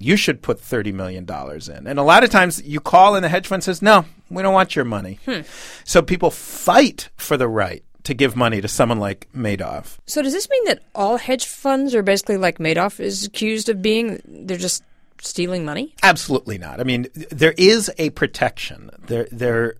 You 0.00 0.16
should 0.16 0.42
put 0.42 0.60
$30 0.60 0.94
million 0.94 1.26
in. 1.28 1.86
And 1.86 1.98
a 1.98 2.04
lot 2.04 2.22
of 2.22 2.30
times 2.30 2.62
you 2.62 2.78
call 2.78 3.16
and 3.16 3.24
the 3.24 3.28
hedge 3.28 3.46
fund 3.46 3.64
says, 3.64 3.82
No, 3.82 4.04
we 4.30 4.42
don't 4.42 4.54
want 4.54 4.76
your 4.76 4.84
money. 4.84 5.18
Hmm. 5.24 5.40
So 5.84 6.02
people 6.02 6.30
fight 6.30 7.08
for 7.16 7.36
the 7.36 7.48
right 7.48 7.84
to 8.04 8.14
give 8.14 8.36
money 8.36 8.60
to 8.60 8.68
someone 8.68 8.98
like 8.98 9.28
Madoff. 9.34 9.98
So 10.06 10.22
does 10.22 10.32
this 10.32 10.48
mean 10.48 10.64
that 10.64 10.82
all 10.94 11.18
hedge 11.18 11.46
funds 11.46 11.94
are 11.94 12.02
basically 12.02 12.36
like 12.36 12.58
Madoff 12.58 13.00
is 13.00 13.24
accused 13.24 13.68
of 13.68 13.82
being? 13.82 14.22
They're 14.24 14.56
just 14.56 14.82
stealing 15.20 15.64
money? 15.64 15.94
Absolutely 16.02 16.58
not. 16.58 16.80
I 16.80 16.84
mean, 16.84 17.08
there 17.14 17.54
is 17.56 17.90
a 17.98 18.10
protection. 18.10 18.90
There, 19.06 19.26
there 19.30 19.74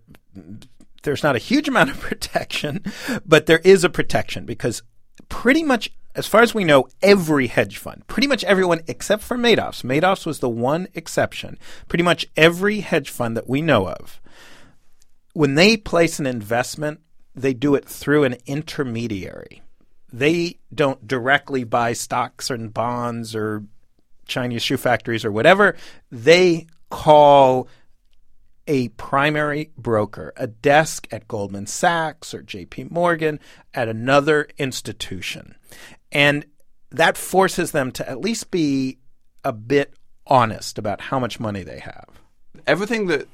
there's 1.03 1.23
not 1.23 1.35
a 1.35 1.39
huge 1.39 1.67
amount 1.67 1.89
of 1.89 1.99
protection, 1.99 2.83
but 3.25 3.45
there 3.45 3.59
is 3.59 3.83
a 3.83 3.89
protection 3.89 4.45
because 4.45 4.81
pretty 5.27 5.63
much, 5.63 5.91
as 6.15 6.27
far 6.27 6.41
as 6.41 6.53
we 6.53 6.63
know, 6.63 6.87
every 7.01 7.47
hedge 7.47 7.77
fund, 7.77 8.05
pretty 8.07 8.27
much 8.27 8.43
everyone 8.43 8.81
except 8.87 9.23
for 9.23 9.37
Madoff's, 9.37 9.83
Madoff's 9.83 10.25
was 10.25 10.39
the 10.39 10.49
one 10.49 10.87
exception, 10.93 11.57
pretty 11.87 12.03
much 12.03 12.25
every 12.35 12.81
hedge 12.81 13.09
fund 13.09 13.37
that 13.37 13.49
we 13.49 13.61
know 13.61 13.87
of, 13.87 14.19
when 15.33 15.55
they 15.55 15.77
place 15.77 16.19
an 16.19 16.25
investment, 16.25 16.99
they 17.35 17.53
do 17.53 17.75
it 17.75 17.85
through 17.85 18.23
an 18.23 18.37
intermediary. 18.45 19.61
They 20.11 20.57
don't 20.73 21.07
directly 21.07 21.63
buy 21.63 21.93
stocks 21.93 22.49
and 22.49 22.73
bonds 22.73 23.35
or 23.35 23.63
Chinese 24.27 24.63
shoe 24.63 24.77
factories 24.77 25.23
or 25.23 25.31
whatever. 25.31 25.75
They 26.11 26.67
call 26.89 27.67
a 28.69 28.89
primary 28.89 29.71
broker, 29.77 30.31
a 30.37 30.45
desk 30.45 31.07
at 31.11 31.27
Goldman 31.27 31.65
Sachs 31.65 32.33
or 32.35 32.43
JP 32.43 32.91
Morgan 32.91 33.39
at 33.73 33.89
another 33.89 34.47
institution. 34.59 35.55
And 36.11 36.45
that 36.91 37.17
forces 37.17 37.71
them 37.71 37.91
to 37.93 38.07
at 38.07 38.21
least 38.21 38.51
be 38.51 38.99
a 39.43 39.51
bit 39.51 39.95
honest 40.27 40.77
about 40.77 41.01
how 41.01 41.19
much 41.19 41.39
money 41.39 41.63
they 41.63 41.79
have. 41.79 42.05
Everything 42.67 43.07
that 43.07 43.27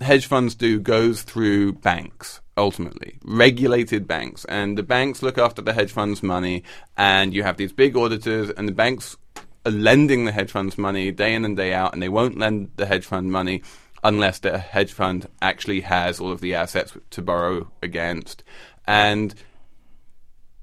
hedge 0.00 0.26
funds 0.26 0.54
do 0.54 0.78
goes 0.78 1.22
through 1.22 1.72
banks 1.72 2.40
ultimately 2.58 3.18
regulated 3.24 4.06
banks 4.06 4.44
and 4.46 4.78
the 4.78 4.82
banks 4.82 5.22
look 5.22 5.36
after 5.36 5.62
the 5.62 5.72
hedge 5.72 5.90
funds 5.90 6.22
money 6.22 6.62
and 6.96 7.34
you 7.34 7.42
have 7.42 7.56
these 7.56 7.72
big 7.72 7.96
auditors 7.96 8.50
and 8.50 8.68
the 8.68 8.72
banks 8.72 9.16
are 9.64 9.72
lending 9.72 10.26
the 10.26 10.32
hedge 10.32 10.50
funds 10.50 10.78
money 10.78 11.10
day 11.10 11.34
in 11.34 11.44
and 11.44 11.56
day 11.56 11.72
out 11.72 11.92
and 11.92 12.02
they 12.02 12.08
won't 12.08 12.38
lend 12.38 12.70
the 12.76 12.86
hedge 12.86 13.04
fund 13.06 13.32
money 13.32 13.62
unless 14.06 14.38
the 14.38 14.56
hedge 14.56 14.92
fund 14.92 15.26
actually 15.42 15.80
has 15.80 16.20
all 16.20 16.30
of 16.30 16.40
the 16.40 16.54
assets 16.54 16.96
to 17.10 17.20
borrow 17.20 17.68
against. 17.82 18.44
And 18.86 19.34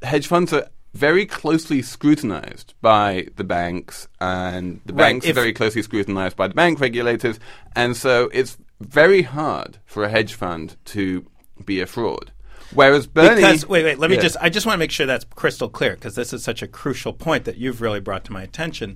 hedge 0.02 0.28
funds 0.28 0.54
are 0.54 0.70
very 0.94 1.26
closely 1.26 1.82
scrutinized 1.82 2.74
by 2.82 3.28
the 3.36 3.44
banks, 3.44 4.08
and 4.22 4.80
the 4.86 4.94
right, 4.94 5.12
banks 5.12 5.28
are 5.28 5.34
very 5.34 5.52
closely 5.52 5.82
scrutinized 5.82 6.38
by 6.38 6.48
the 6.48 6.54
bank 6.54 6.80
regulators. 6.80 7.38
And 7.76 7.98
so 7.98 8.30
it's 8.32 8.58
very 8.80 9.24
hard 9.24 9.80
for 9.86 10.06
a 10.06 10.10
hedge 10.10 10.36
fund 10.36 10.78
to 10.86 11.26
be 11.66 11.82
a 11.82 11.86
fraud. 11.86 12.32
Whereas 12.74 13.08
Bernie, 13.08 13.36
because 13.36 13.68
wait, 13.68 13.84
wait, 13.84 14.00
let 14.00 14.10
me 14.10 14.16
yeah. 14.16 14.24
just—I 14.24 14.50
just 14.50 14.66
want 14.66 14.76
to 14.76 14.80
make 14.80 14.90
sure 14.90 15.06
that's 15.06 15.26
crystal 15.36 15.70
clear 15.70 15.96
because 15.96 16.16
this 16.16 16.32
is 16.32 16.44
such 16.44 16.64
a 16.64 16.68
crucial 16.68 17.12
point 17.12 17.44
that 17.44 17.58
you've 17.58 17.82
really 17.82 18.00
brought 18.00 18.24
to 18.26 18.32
my 18.32 18.42
attention. 18.42 18.96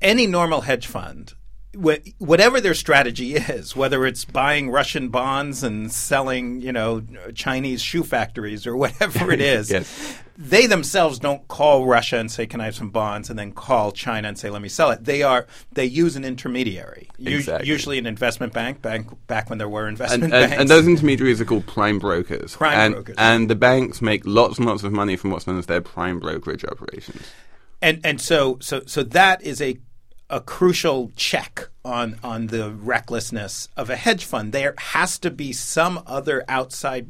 Any 0.00 0.26
normal 0.26 0.60
hedge 0.62 0.86
fund 0.86 1.34
whatever 1.78 2.60
their 2.60 2.74
strategy 2.74 3.36
is, 3.36 3.76
whether 3.76 4.04
it's 4.04 4.24
buying 4.24 4.70
Russian 4.70 5.10
bonds 5.10 5.62
and 5.62 5.92
selling, 5.92 6.60
you 6.60 6.72
know, 6.72 7.02
Chinese 7.34 7.82
shoe 7.82 8.02
factories 8.02 8.66
or 8.66 8.76
whatever 8.76 9.30
it 9.30 9.40
is, 9.56 9.70
yes. 9.70 10.18
they 10.36 10.66
themselves 10.66 11.20
don't 11.20 11.46
call 11.46 11.86
Russia 11.86 12.18
and 12.18 12.30
say, 12.30 12.46
"Can 12.46 12.60
I 12.60 12.64
have 12.64 12.74
some 12.74 12.90
bonds?" 12.90 13.30
and 13.30 13.38
then 13.38 13.52
call 13.52 13.92
China 13.92 14.26
and 14.26 14.36
say, 14.36 14.50
"Let 14.50 14.60
me 14.60 14.68
sell 14.68 14.90
it." 14.90 15.04
They 15.04 15.22
are 15.22 15.46
they 15.72 15.84
use 15.84 16.16
an 16.16 16.24
intermediary, 16.24 17.08
exactly. 17.18 17.68
usually 17.68 17.98
an 17.98 18.06
investment 18.06 18.52
bank, 18.52 18.82
bank 18.82 19.08
back 19.28 19.48
when 19.48 19.58
there 19.58 19.68
were 19.68 19.86
investment 19.86 20.24
and, 20.24 20.32
banks, 20.32 20.52
and, 20.52 20.60
and 20.62 20.70
those 20.70 20.86
intermediaries 20.86 21.40
are 21.40 21.44
called 21.44 21.66
prime 21.66 22.00
brokers. 22.00 22.56
Prime 22.56 22.78
and, 22.78 22.94
brokers, 22.94 23.16
and 23.18 23.48
the 23.48 23.56
banks 23.56 24.02
make 24.02 24.26
lots 24.26 24.58
and 24.58 24.66
lots 24.66 24.82
of 24.82 24.92
money 24.92 25.16
from 25.16 25.30
what's 25.30 25.46
known 25.46 25.58
as 25.58 25.66
their 25.66 25.80
prime 25.80 26.18
brokerage 26.18 26.64
operations. 26.64 27.22
And 27.80 28.00
and 28.02 28.20
so 28.20 28.58
so 28.60 28.82
so 28.86 29.04
that 29.04 29.42
is 29.42 29.62
a 29.62 29.78
a 30.30 30.40
crucial 30.40 31.10
check 31.16 31.68
on 31.84 32.18
on 32.22 32.48
the 32.48 32.70
recklessness 32.70 33.68
of 33.76 33.88
a 33.90 33.96
hedge 33.96 34.24
fund. 34.24 34.52
There 34.52 34.74
has 34.78 35.18
to 35.20 35.30
be 35.30 35.52
some 35.52 36.02
other 36.06 36.44
outside 36.48 37.08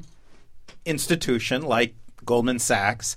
institution 0.84 1.62
like 1.62 1.94
Goldman 2.25 2.58
Sachs 2.58 3.16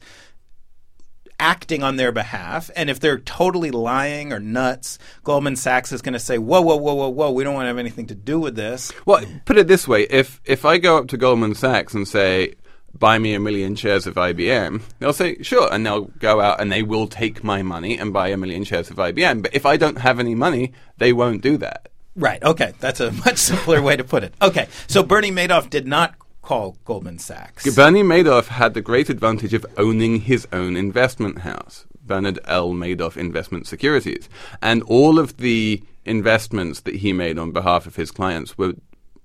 acting 1.40 1.82
on 1.82 1.96
their 1.96 2.12
behalf. 2.12 2.70
And 2.76 2.90
if 2.90 3.00
they're 3.00 3.18
totally 3.18 3.72
lying 3.72 4.32
or 4.32 4.40
nuts, 4.40 5.00
Goldman 5.24 5.56
Sachs 5.56 5.92
is 5.92 6.02
going 6.02 6.14
to 6.14 6.20
say, 6.20 6.38
"Whoa, 6.38 6.62
whoa, 6.62 6.76
whoa, 6.76 6.94
whoa, 6.94 7.10
whoa! 7.10 7.32
We 7.32 7.44
don't 7.44 7.56
want 7.56 7.66
to 7.66 7.70
have 7.70 7.78
anything 7.78 8.08
to 8.08 8.16
do 8.16 8.40
with 8.40 8.56
this." 8.56 8.92
Well, 9.06 9.24
put 9.46 9.58
it 9.58 9.68
this 9.68 9.88
way: 9.88 10.04
if 10.10 10.40
if 10.46 10.66
I 10.66 10.78
go 10.78 10.98
up 10.98 11.08
to 11.10 11.18
Goldman 11.18 11.56
Sachs 11.56 11.94
and 11.94 12.08
say, 12.08 12.56
buy 12.98 13.18
me 13.18 13.34
a 13.34 13.40
million 13.40 13.76
shares 13.76 14.08
of 14.08 14.16
IBM, 14.16 14.82
they'll 15.00 15.14
say, 15.14 15.42
sure. 15.42 15.72
And 15.74 15.86
they'll 15.86 16.06
go 16.20 16.42
out 16.42 16.62
and 16.62 16.72
they 16.72 16.84
will 16.84 17.08
take 17.08 17.44
my 17.44 17.62
money 17.62 17.98
and 17.98 18.14
buy 18.14 18.30
a 18.30 18.38
million 18.38 18.64
shares 18.64 18.90
of 18.90 18.98
IBM. 18.98 19.42
But 19.44 19.56
if 19.56 19.66
I 19.66 19.78
don't 19.78 20.00
have 20.00 20.20
any 20.20 20.36
money, 20.36 20.74
they 20.98 21.14
won't 21.14 21.42
do 21.42 21.58
that. 21.58 21.90
Right. 22.16 22.44
Okay. 22.44 22.74
That's 22.80 23.00
a 23.00 23.12
much 23.12 23.38
simpler 23.38 23.82
way 23.82 23.96
to 23.96 24.04
put 24.04 24.24
it. 24.24 24.34
Okay. 24.42 24.68
So 24.88 25.04
Bernie 25.04 25.32
Madoff 25.32 25.70
did 25.70 25.88
not 25.88 26.16
call 26.42 26.78
Goldman 26.86 27.20
Sachs. 27.20 27.74
Bernie 27.76 28.04
Madoff 28.04 28.48
had 28.48 28.74
the 28.74 28.82
great 28.82 29.10
advantage 29.10 29.54
of 29.54 29.66
owning 29.78 30.22
his 30.22 30.48
own 30.52 30.76
investment 30.76 31.40
house, 31.40 31.86
Bernard 32.04 32.40
L. 32.46 32.72
Madoff 32.72 33.16
Investment 33.16 33.68
Securities. 33.68 34.28
And 34.62 34.84
all 34.84 35.20
of 35.20 35.38
the 35.38 35.84
investments 36.04 36.82
that 36.82 36.96
he 36.96 37.14
made 37.14 37.38
on 37.38 37.52
behalf 37.52 37.86
of 37.86 37.96
his 37.96 38.12
clients 38.12 38.58
were 38.58 38.74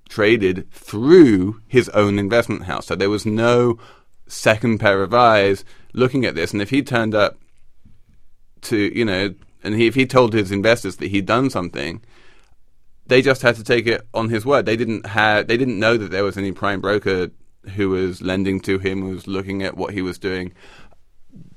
traded 0.09 0.71
through 0.71 1.61
his 1.67 1.89
own 1.91 2.19
investment 2.19 2.65
house. 2.65 2.87
So 2.87 2.95
there 2.95 3.11
was 3.11 3.27
no 3.27 3.79
second 4.27 4.79
pair 4.79 5.03
of 5.03 5.15
eyes 5.15 5.65
looking 5.93 6.25
at 6.25 6.35
this. 6.35 6.53
And 6.53 6.63
if 6.63 6.71
he 6.71 6.83
turned 6.83 7.15
up 7.15 7.39
to, 8.63 8.77
you 8.97 9.05
know, 9.05 9.35
and 9.63 9.75
he, 9.75 9.87
if 9.87 9.95
he 9.95 10.07
told 10.07 10.33
his 10.33 10.53
investors 10.53 10.97
that 10.97 11.09
he'd 11.09 11.27
done 11.27 11.51
something, 11.51 12.03
they 13.07 13.23
just 13.23 13.43
had 13.43 13.57
to 13.57 13.65
take 13.65 13.87
it 13.87 14.07
on 14.15 14.29
his 14.29 14.45
word. 14.45 14.67
They 14.67 14.77
didn't 14.77 15.07
have, 15.07 15.47
they 15.47 15.57
didn't 15.57 15.79
know 15.79 15.97
that 15.97 16.11
there 16.11 16.25
was 16.25 16.37
any 16.37 16.53
prime 16.53 16.81
broker 16.81 17.31
who 17.75 17.91
was 17.91 18.23
lending 18.23 18.61
to 18.61 18.79
him, 18.79 19.03
who 19.03 19.11
was 19.11 19.27
looking 19.27 19.63
at 19.63 19.77
what 19.77 19.93
he 19.93 20.03
was 20.03 20.19
doing. 20.19 20.53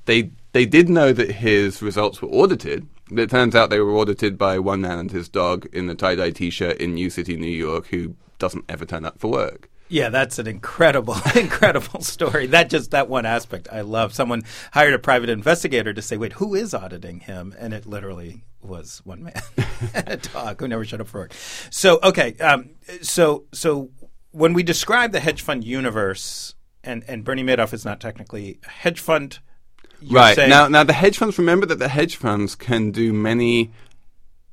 They 0.06 0.30
they 0.52 0.66
did 0.66 0.88
know 0.88 1.12
that 1.12 1.30
his 1.30 1.82
results 1.82 2.20
were 2.20 2.28
audited. 2.28 2.88
It 3.10 3.30
turns 3.30 3.54
out 3.54 3.70
they 3.70 3.80
were 3.80 3.92
audited 3.92 4.38
by 4.38 4.58
one 4.58 4.82
man 4.82 4.98
and 4.98 5.10
his 5.10 5.28
dog 5.28 5.66
in 5.72 5.86
the 5.86 5.94
tie 5.94 6.14
dye 6.14 6.30
T-shirt 6.30 6.76
in 6.78 6.94
New 6.94 7.10
City, 7.10 7.36
New 7.36 7.46
York, 7.46 7.86
who 7.88 8.14
doesn't 8.38 8.64
ever 8.68 8.84
turn 8.84 9.04
up 9.04 9.18
for 9.18 9.30
work. 9.30 9.68
Yeah, 9.88 10.08
that's 10.08 10.38
an 10.38 10.46
incredible, 10.46 11.16
incredible 11.34 12.00
story. 12.00 12.46
That 12.46 12.70
just 12.70 12.92
that 12.92 13.08
one 13.08 13.26
aspect 13.26 13.68
I 13.72 13.80
love. 13.80 14.14
Someone 14.14 14.44
hired 14.72 14.94
a 14.94 15.00
private 15.00 15.28
investigator 15.28 15.92
to 15.92 16.00
say, 16.00 16.16
"Wait, 16.16 16.34
who 16.34 16.54
is 16.54 16.72
auditing 16.72 17.20
him?" 17.20 17.54
And 17.58 17.74
it 17.74 17.86
literally 17.86 18.44
was 18.62 19.00
one 19.04 19.24
man 19.24 19.42
and 19.94 20.08
a 20.08 20.16
dog 20.16 20.60
who 20.60 20.68
never 20.68 20.84
showed 20.84 21.00
up 21.00 21.08
for 21.08 21.20
work. 21.20 21.34
So, 21.70 21.98
okay, 22.04 22.36
um, 22.36 22.70
so 23.02 23.46
so 23.52 23.90
when 24.30 24.52
we 24.52 24.62
describe 24.62 25.10
the 25.10 25.20
hedge 25.20 25.42
fund 25.42 25.64
universe, 25.64 26.54
and 26.84 27.04
and 27.08 27.24
Bernie 27.24 27.44
Madoff 27.44 27.72
is 27.72 27.84
not 27.84 28.00
technically 28.00 28.60
a 28.64 28.70
hedge 28.70 29.00
fund. 29.00 29.40
Right 30.08 30.36
now, 30.36 30.68
now 30.68 30.84
the 30.84 30.92
hedge 30.92 31.18
funds. 31.18 31.38
Remember 31.38 31.66
that 31.66 31.78
the 31.78 31.88
hedge 31.88 32.16
funds 32.16 32.54
can 32.54 32.90
do 32.90 33.12
many 33.12 33.70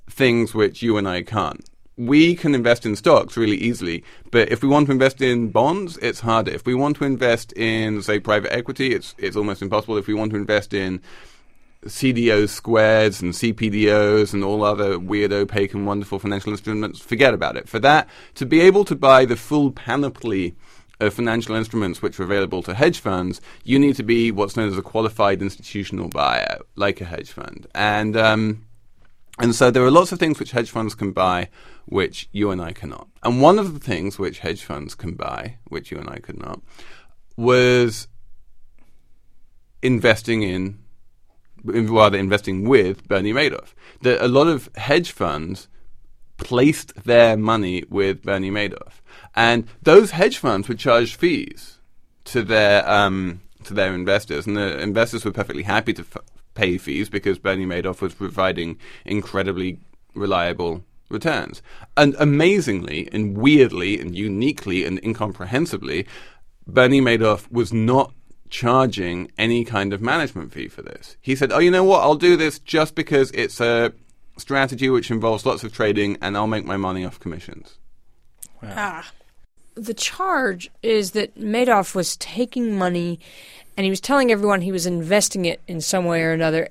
things 0.09 0.53
which 0.53 0.81
you 0.81 0.97
and 0.97 1.07
I 1.07 1.21
can't 1.21 1.63
we 1.97 2.35
can 2.35 2.53
invest 2.53 2.85
in 2.85 2.95
stocks 2.95 3.35
really 3.35 3.57
easily, 3.57 4.03
but 4.31 4.51
if 4.51 4.61
we 4.61 4.69
want 4.69 4.85
to 4.85 4.91
invest 4.91 5.19
in 5.19 5.49
bonds, 5.49 5.97
it's 5.97 6.19
harder. 6.19 6.51
If 6.51 6.65
we 6.65 6.75
want 6.75 6.97
to 6.97 7.05
invest 7.05 7.51
in, 7.53 8.03
say, 8.03 8.19
private 8.19 8.53
equity, 8.53 8.93
it's 8.93 9.15
it's 9.17 9.35
almost 9.35 9.61
impossible. 9.61 9.97
If 9.97 10.07
we 10.07 10.13
want 10.13 10.31
to 10.31 10.37
invest 10.37 10.73
in 10.73 11.01
CDO 11.85 12.47
squares 12.49 13.21
and 13.21 13.33
CPDOs 13.33 14.33
and 14.33 14.43
all 14.43 14.63
other 14.63 14.99
weird, 14.99 15.33
opaque, 15.33 15.73
and 15.73 15.87
wonderful 15.87 16.19
financial 16.19 16.51
instruments, 16.51 16.99
forget 16.99 17.33
about 17.33 17.57
it. 17.57 17.67
For 17.67 17.79
that, 17.79 18.07
to 18.35 18.45
be 18.45 18.61
able 18.61 18.85
to 18.85 18.95
buy 18.95 19.25
the 19.25 19.35
full 19.35 19.71
panoply 19.71 20.55
of 20.99 21.13
financial 21.13 21.55
instruments 21.55 22.01
which 22.01 22.19
are 22.19 22.23
available 22.23 22.63
to 22.63 22.73
hedge 22.73 22.99
funds, 22.99 23.39
you 23.63 23.77
need 23.77 23.95
to 23.95 24.03
be 24.03 24.31
what's 24.31 24.57
known 24.57 24.69
as 24.69 24.77
a 24.77 24.81
qualified 24.81 25.41
institutional 25.41 26.09
buyer, 26.09 26.59
like 26.75 27.01
a 27.01 27.05
hedge 27.05 27.31
fund. 27.31 27.67
And 27.75 28.17
um, 28.17 28.65
and 29.39 29.53
so 29.53 29.69
there 29.69 29.83
are 29.83 29.91
lots 29.91 30.11
of 30.11 30.19
things 30.19 30.39
which 30.39 30.51
hedge 30.51 30.71
funds 30.71 30.95
can 30.95 31.11
buy 31.11 31.49
which 31.87 32.27
you 32.31 32.51
and 32.51 32.61
I 32.61 32.73
cannot. 32.73 33.07
And 33.23 33.41
one 33.41 33.57
of 33.57 33.73
the 33.73 33.79
things 33.79 34.19
which 34.19 34.39
hedge 34.39 34.63
funds 34.63 34.93
can 34.93 35.13
buy, 35.13 35.57
which 35.69 35.91
you 35.91 35.97
and 35.97 36.09
I 36.09 36.19
could 36.19 36.37
not, 36.37 36.61
was 37.37 38.07
investing 39.81 40.43
in, 40.43 40.79
rather 41.63 42.17
investing 42.17 42.67
with 42.67 43.07
Bernie 43.07 43.31
Madoff. 43.31 43.73
That 44.01 44.23
a 44.23 44.27
lot 44.27 44.47
of 44.47 44.69
hedge 44.75 45.11
funds 45.11 45.69
placed 46.37 47.03
their 47.03 47.35
money 47.37 47.83
with 47.89 48.23
Bernie 48.23 48.51
Madoff, 48.51 49.01
and 49.35 49.67
those 49.81 50.11
hedge 50.11 50.37
funds 50.37 50.67
would 50.67 50.79
charge 50.79 51.15
fees 51.15 51.77
to 52.25 52.43
their 52.43 52.87
um, 52.89 53.41
to 53.63 53.73
their 53.73 53.93
investors, 53.93 54.47
and 54.47 54.57
the 54.57 54.79
investors 54.79 55.25
were 55.25 55.31
perfectly 55.31 55.63
happy 55.63 55.93
to 55.93 56.01
f- 56.03 56.23
pay 56.53 56.77
fees 56.77 57.09
because 57.09 57.37
Bernie 57.37 57.65
Madoff 57.65 58.01
was 58.01 58.13
providing 58.13 58.77
incredibly 59.05 59.79
reliable 60.13 60.83
returns. 61.09 61.61
And 61.95 62.15
amazingly 62.19 63.09
and 63.11 63.37
weirdly 63.37 63.99
and 63.99 64.15
uniquely 64.15 64.83
and 64.83 64.99
incomprehensibly, 64.99 66.07
Bernie 66.65 67.01
Madoff 67.01 67.49
was 67.51 67.71
not 67.71 68.13
charging 68.49 69.31
any 69.37 69.63
kind 69.65 69.93
of 69.93 70.01
management 70.01 70.53
fee 70.53 70.67
for 70.67 70.81
this. 70.81 71.17
He 71.21 71.35
said, 71.35 71.51
"Oh, 71.51 71.59
you 71.59 71.71
know 71.71 71.83
what? 71.83 72.01
I'll 72.01 72.15
do 72.15 72.35
this 72.35 72.59
just 72.59 72.95
because 72.95 73.31
it's 73.31 73.59
a 73.59 73.93
strategy 74.37 74.89
which 74.89 75.11
involves 75.11 75.45
lots 75.45 75.63
of 75.63 75.73
trading 75.73 76.17
and 76.21 76.37
I'll 76.37 76.47
make 76.47 76.65
my 76.65 76.77
money 76.77 77.05
off 77.05 77.19
commissions." 77.19 77.77
Wow. 78.61 78.73
Ah. 78.75 79.11
The 79.75 79.93
charge 79.93 80.71
is 80.81 81.11
that 81.11 81.37
Madoff 81.39 81.93
was 81.93 82.17
taking 82.17 82.77
money 82.77 83.19
and 83.75 83.83
he 83.83 83.91
was 83.91 84.01
telling 84.01 84.31
everyone 84.31 84.61
he 84.61 84.71
was 84.71 84.87
investing 84.87 85.45
it 85.45 85.61
in 85.67 85.81
some 85.81 86.05
way 86.05 86.23
or 86.23 86.31
another 86.31 86.69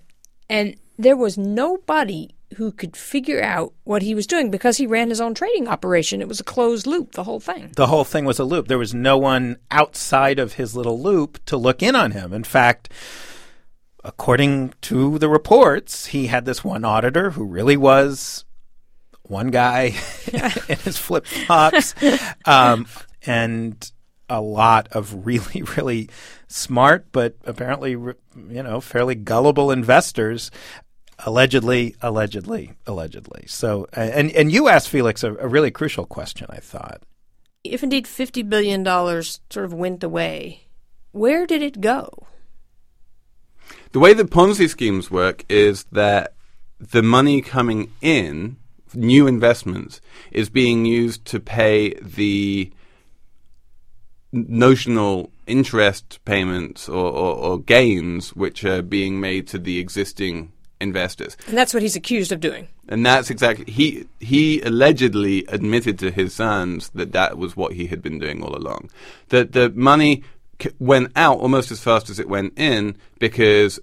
and 0.49 0.75
there 0.99 1.17
was 1.17 1.39
nobody 1.39 2.31
who 2.57 2.71
could 2.71 2.97
figure 2.97 3.43
out 3.43 3.73
what 3.85 4.03
he 4.03 4.15
was 4.15 4.27
doing 4.27 4.51
because 4.51 4.77
he 4.77 4.87
ran 4.87 5.11
his 5.11 5.21
own 5.21 5.35
trading 5.35 5.67
operation. 5.69 6.21
It 6.21 6.29
was 6.29 6.41
a 6.41 6.45
closed 6.45 6.87
loop, 6.87 7.13
the 7.13 7.25
whole 7.25 7.41
thing. 7.41 7.73
The 7.77 7.89
whole 7.89 8.05
thing 8.05 8.25
was 8.25 8.39
a 8.39 8.45
loop. 8.45 8.69
There 8.69 8.79
was 8.79 8.95
no 8.95 9.19
one 9.19 9.57
outside 9.71 10.39
of 10.39 10.55
his 10.55 10.77
little 10.77 11.01
loop 11.01 11.45
to 11.47 11.57
look 11.57 11.83
in 11.83 11.97
on 11.97 12.13
him. 12.13 12.33
In 12.33 12.45
fact, 12.45 12.89
according 14.07 14.73
to 14.83 15.19
the 15.19 15.29
reports, 15.29 16.07
he 16.07 16.29
had 16.29 16.45
this 16.45 16.65
one 16.65 16.85
auditor 16.85 17.31
who 17.31 17.45
really 17.45 17.77
was 17.77 18.45
one 19.23 19.49
guy 19.49 19.95
in 20.33 20.79
his 20.79 20.97
flip 20.97 21.27
flops, 21.27 21.95
um, 22.45 22.87
and 23.27 23.91
a 24.29 24.41
lot 24.41 24.89
of 24.93 25.27
really, 25.27 25.63
really 25.77 26.09
smart, 26.47 27.07
but 27.11 27.37
apparently, 27.45 27.91
you 27.91 28.15
know, 28.63 28.81
fairly 28.81 29.15
gullible 29.15 29.71
investors 29.71 30.51
Allegedly, 31.25 31.97
allegedly, 32.03 32.75
allegedly. 32.87 33.47
So, 33.47 33.87
and 33.95 34.31
and 34.33 34.53
you 34.53 34.69
asked 34.69 34.91
Felix 34.91 35.25
a, 35.25 35.35
a 35.37 35.49
really 35.49 35.71
crucial 35.71 36.05
question. 36.05 36.47
I 36.51 36.59
thought, 36.59 37.05
if 37.65 37.83
indeed 37.83 38.07
fifty 38.07 38.43
billion 38.43 38.83
dollars 38.83 39.41
sort 39.49 39.65
of 39.65 39.73
went 39.73 40.05
away, 40.05 40.67
where 41.13 41.47
did 41.47 41.63
it 41.63 41.81
go? 41.81 42.27
The 43.93 43.99
way 43.99 44.13
that 44.15 44.31
Ponzi 44.31 44.69
schemes 44.69 45.11
work 45.11 45.45
is 45.49 45.85
that 45.93 46.35
the 46.79 47.03
money 47.03 47.41
coming 47.41 47.93
in, 48.01 48.57
new 48.95 49.27
investments, 49.27 50.01
is 50.31 50.51
being 50.51 50.85
used 50.85 51.25
to 51.27 51.41
pay 51.41 51.95
the 52.01 52.71
notional 54.33 55.31
interest 55.47 56.19
payments 56.25 56.89
or, 56.89 57.07
or, 57.07 57.35
or, 57.37 57.59
gains 57.59 58.35
which 58.35 58.65
are 58.65 58.83
being 58.83 59.21
made 59.21 59.47
to 59.49 59.59
the 59.59 59.79
existing 59.79 60.53
investors. 60.81 61.37
And 61.47 61.57
that's 61.57 61.73
what 61.73 61.83
he's 61.83 61.97
accused 61.97 62.33
of 62.33 62.41
doing. 62.41 62.69
And 62.89 63.05
that's 63.05 63.31
exactly 63.31 63.73
he 63.73 64.07
he 64.21 64.61
allegedly 64.63 65.45
admitted 65.49 65.99
to 66.01 66.11
his 66.11 66.35
sons 66.35 66.91
that 66.91 67.13
that 67.13 67.39
was 67.39 67.57
what 67.57 67.73
he 67.73 67.87
had 67.87 68.03
been 68.03 68.19
doing 68.19 68.43
all 68.43 68.55
along. 68.55 68.91
That 69.29 69.53
the 69.53 69.71
money 69.71 70.23
went 70.79 71.13
out 71.17 71.39
almost 71.39 71.71
as 71.71 71.81
fast 71.81 72.11
as 72.11 72.19
it 72.19 72.29
went 72.29 72.59
in 72.59 72.97
because 73.19 73.79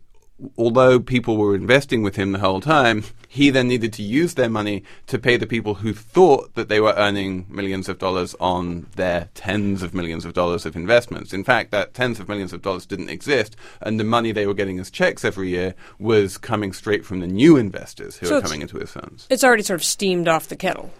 although 0.58 1.00
people 1.00 1.38
were 1.38 1.56
investing 1.56 2.04
with 2.04 2.16
him 2.16 2.32
the 2.32 2.40
whole 2.40 2.62
time, 2.62 3.04
he 3.28 3.50
then 3.50 3.68
needed 3.68 3.94
to 3.94 4.04
use 4.04 4.34
their 4.34 4.50
money 4.50 4.84
to 5.08 5.18
pay 5.18 5.38
the 5.38 5.48
people 5.48 5.76
who 5.76 5.94
thought 5.94 6.54
that 6.56 6.70
they 6.70 6.80
were 6.80 6.94
earning 6.94 7.46
millions 7.50 7.88
of 7.90 7.98
dollars 7.98 8.36
on 8.40 8.88
their 8.96 9.30
tens 9.34 9.82
of 9.82 9.94
millions 9.94 10.26
of 10.26 10.34
dollars 10.34 10.66
of 10.66 10.76
investments. 10.76 11.34
In 11.34 11.44
fact, 11.44 11.72
that 11.72 11.94
tens 11.94 12.20
of 12.20 12.28
millions 12.28 12.54
of 12.54 12.62
dollars 12.62 12.86
didn't 12.86 13.10
exist, 13.10 13.56
and 13.82 14.00
the 14.00 14.04
money 14.04 14.32
they 14.32 14.48
were 14.48 14.54
getting 14.54 14.80
as 14.80 14.92
checks 14.92 15.24
every 15.24 15.50
year 15.50 15.76
was 16.00 16.38
coming 16.38 16.74
straight 16.74 17.06
from 17.06 17.20
the 17.20 17.28
new 17.28 17.58
investors 17.58 18.18
who 18.18 18.28
so 18.28 18.36
were 18.36 18.42
coming 18.42 18.62
into 18.62 18.78
his 18.78 18.92
funds. 18.92 19.28
It's 19.30 19.44
already 19.44 19.64
sort 19.64 19.80
of 19.80 19.86
steamed 19.86 20.28
off 20.28 20.48
the 20.48 20.56
kettle. 20.56 20.92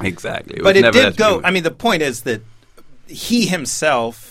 Exactly. 0.00 0.56
It 0.56 0.62
but 0.62 0.76
it 0.76 0.92
did 0.92 1.16
go. 1.16 1.40
I 1.44 1.50
mean, 1.50 1.62
the 1.62 1.70
point 1.70 2.02
is 2.02 2.22
that 2.22 2.42
he 3.06 3.46
himself 3.46 4.29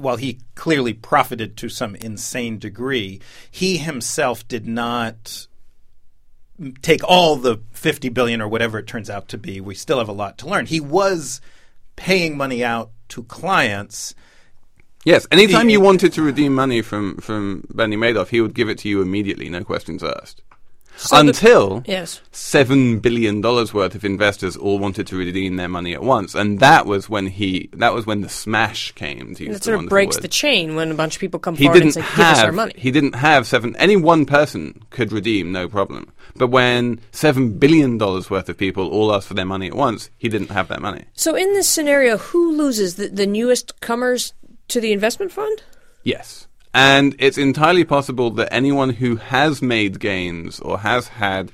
while 0.00 0.16
he 0.16 0.40
clearly 0.54 0.92
profited 0.92 1.56
to 1.58 1.68
some 1.68 1.94
insane 1.96 2.58
degree, 2.58 3.20
he 3.50 3.76
himself 3.78 4.46
did 4.48 4.66
not 4.66 5.46
take 6.82 7.02
all 7.04 7.36
the 7.36 7.60
50 7.72 8.08
billion 8.10 8.40
or 8.40 8.48
whatever 8.48 8.78
it 8.78 8.86
turns 8.86 9.08
out 9.08 9.28
to 9.28 9.38
be. 9.38 9.60
We 9.60 9.74
still 9.74 9.98
have 9.98 10.08
a 10.08 10.12
lot 10.12 10.38
to 10.38 10.48
learn. 10.48 10.66
He 10.66 10.80
was 10.80 11.40
paying 11.96 12.36
money 12.36 12.64
out 12.64 12.90
to 13.10 13.22
clients. 13.24 14.14
Yes, 15.04 15.26
anytime 15.30 15.70
you 15.70 15.80
wanted 15.80 16.12
to 16.14 16.22
redeem 16.22 16.54
money 16.54 16.82
from 16.82 17.16
from 17.16 17.64
Bernie 17.70 17.96
Madoff, 17.96 18.28
he 18.28 18.40
would 18.40 18.54
give 18.54 18.68
it 18.68 18.78
to 18.78 18.88
you 18.88 19.00
immediately, 19.00 19.48
no 19.48 19.64
questions 19.64 20.04
asked. 20.04 20.42
So 20.96 21.16
Until 21.16 21.80
the, 21.80 21.92
yes. 21.92 22.20
seven 22.30 22.98
billion 22.98 23.40
dollars 23.40 23.72
worth 23.72 23.94
of 23.94 24.04
investors 24.04 24.54
all 24.54 24.78
wanted 24.78 25.06
to 25.06 25.16
redeem 25.16 25.56
their 25.56 25.68
money 25.68 25.94
at 25.94 26.02
once, 26.02 26.34
and 26.34 26.60
that 26.60 26.84
was 26.84 27.08
when 27.08 27.26
he 27.26 27.70
that 27.72 27.94
was 27.94 28.04
when 28.06 28.20
the 28.20 28.28
smash 28.28 28.92
came. 28.92 29.34
To 29.36 29.46
it 29.46 29.64
sort 29.64 29.82
of 29.82 29.88
breaks 29.88 30.16
word. 30.16 30.22
the 30.22 30.28
chain 30.28 30.74
when 30.74 30.90
a 30.90 30.94
bunch 30.94 31.16
of 31.16 31.20
people 31.20 31.40
come 31.40 31.56
he 31.56 31.64
forward 31.64 31.82
and 31.82 31.94
say, 31.94 32.02
have, 32.02 32.16
"Give 32.16 32.26
us 32.26 32.44
our 32.44 32.52
money." 32.52 32.74
He 32.76 32.90
didn't 32.90 33.14
have 33.14 33.46
seven. 33.46 33.74
Any 33.76 33.96
one 33.96 34.26
person 34.26 34.82
could 34.90 35.10
redeem, 35.10 35.52
no 35.52 35.68
problem. 35.68 36.12
But 36.36 36.48
when 36.48 37.00
seven 37.12 37.58
billion 37.58 37.96
dollars 37.96 38.28
worth 38.28 38.48
of 38.50 38.58
people 38.58 38.88
all 38.88 39.14
asked 39.14 39.28
for 39.28 39.34
their 39.34 39.46
money 39.46 39.68
at 39.68 39.74
once, 39.74 40.10
he 40.18 40.28
didn't 40.28 40.50
have 40.50 40.68
that 40.68 40.82
money. 40.82 41.04
So 41.14 41.34
in 41.34 41.52
this 41.54 41.68
scenario, 41.68 42.18
who 42.18 42.56
loses? 42.56 42.96
The, 42.96 43.08
the 43.08 43.26
newest 43.26 43.80
comers 43.80 44.34
to 44.68 44.80
the 44.80 44.92
investment 44.92 45.32
fund? 45.32 45.62
Yes. 46.04 46.46
And 46.72 47.16
it's 47.18 47.38
entirely 47.38 47.84
possible 47.84 48.30
that 48.32 48.52
anyone 48.52 48.90
who 48.90 49.16
has 49.16 49.60
made 49.60 49.98
gains 49.98 50.60
or 50.60 50.78
has 50.78 51.08
had 51.08 51.50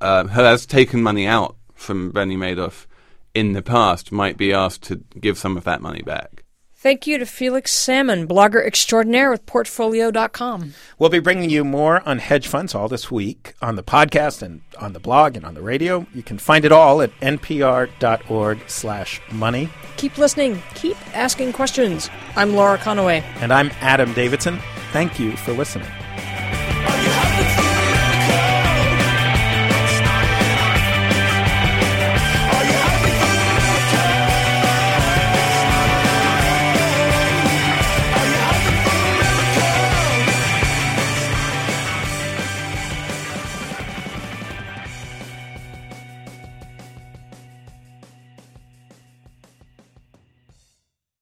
uh, 0.00 0.26
has 0.26 0.66
taken 0.66 1.02
money 1.02 1.26
out 1.26 1.56
from 1.74 2.10
Bernie 2.10 2.36
Madoff 2.36 2.86
in 3.34 3.52
the 3.52 3.62
past 3.62 4.12
might 4.12 4.36
be 4.36 4.52
asked 4.52 4.82
to 4.84 4.96
give 5.18 5.38
some 5.38 5.56
of 5.56 5.64
that 5.64 5.80
money 5.80 6.02
back. 6.02 6.44
Thank 6.82 7.06
you 7.06 7.18
to 7.18 7.26
Felix 7.26 7.72
Salmon, 7.72 8.26
blogger 8.26 8.66
extraordinaire 8.66 9.30
with 9.30 9.44
Portfolio.com. 9.44 10.72
We'll 10.98 11.10
be 11.10 11.18
bringing 11.18 11.50
you 11.50 11.62
more 11.62 12.00
on 12.08 12.20
hedge 12.20 12.48
funds 12.48 12.74
all 12.74 12.88
this 12.88 13.10
week 13.10 13.52
on 13.60 13.76
the 13.76 13.82
podcast 13.82 14.40
and 14.40 14.62
on 14.78 14.94
the 14.94 14.98
blog 14.98 15.36
and 15.36 15.44
on 15.44 15.52
the 15.52 15.60
radio. 15.60 16.06
You 16.14 16.22
can 16.22 16.38
find 16.38 16.64
it 16.64 16.72
all 16.72 17.02
at 17.02 17.10
npr.org 17.20 18.60
slash 18.66 19.20
money. 19.30 19.68
Keep 19.98 20.16
listening. 20.16 20.62
Keep 20.74 20.96
asking 21.14 21.52
questions. 21.52 22.08
I'm 22.34 22.54
Laura 22.54 22.78
Conaway. 22.78 23.20
And 23.42 23.52
I'm 23.52 23.70
Adam 23.82 24.14
Davidson. 24.14 24.58
Thank 24.90 25.20
you 25.20 25.36
for 25.36 25.52
listening. 25.52 25.86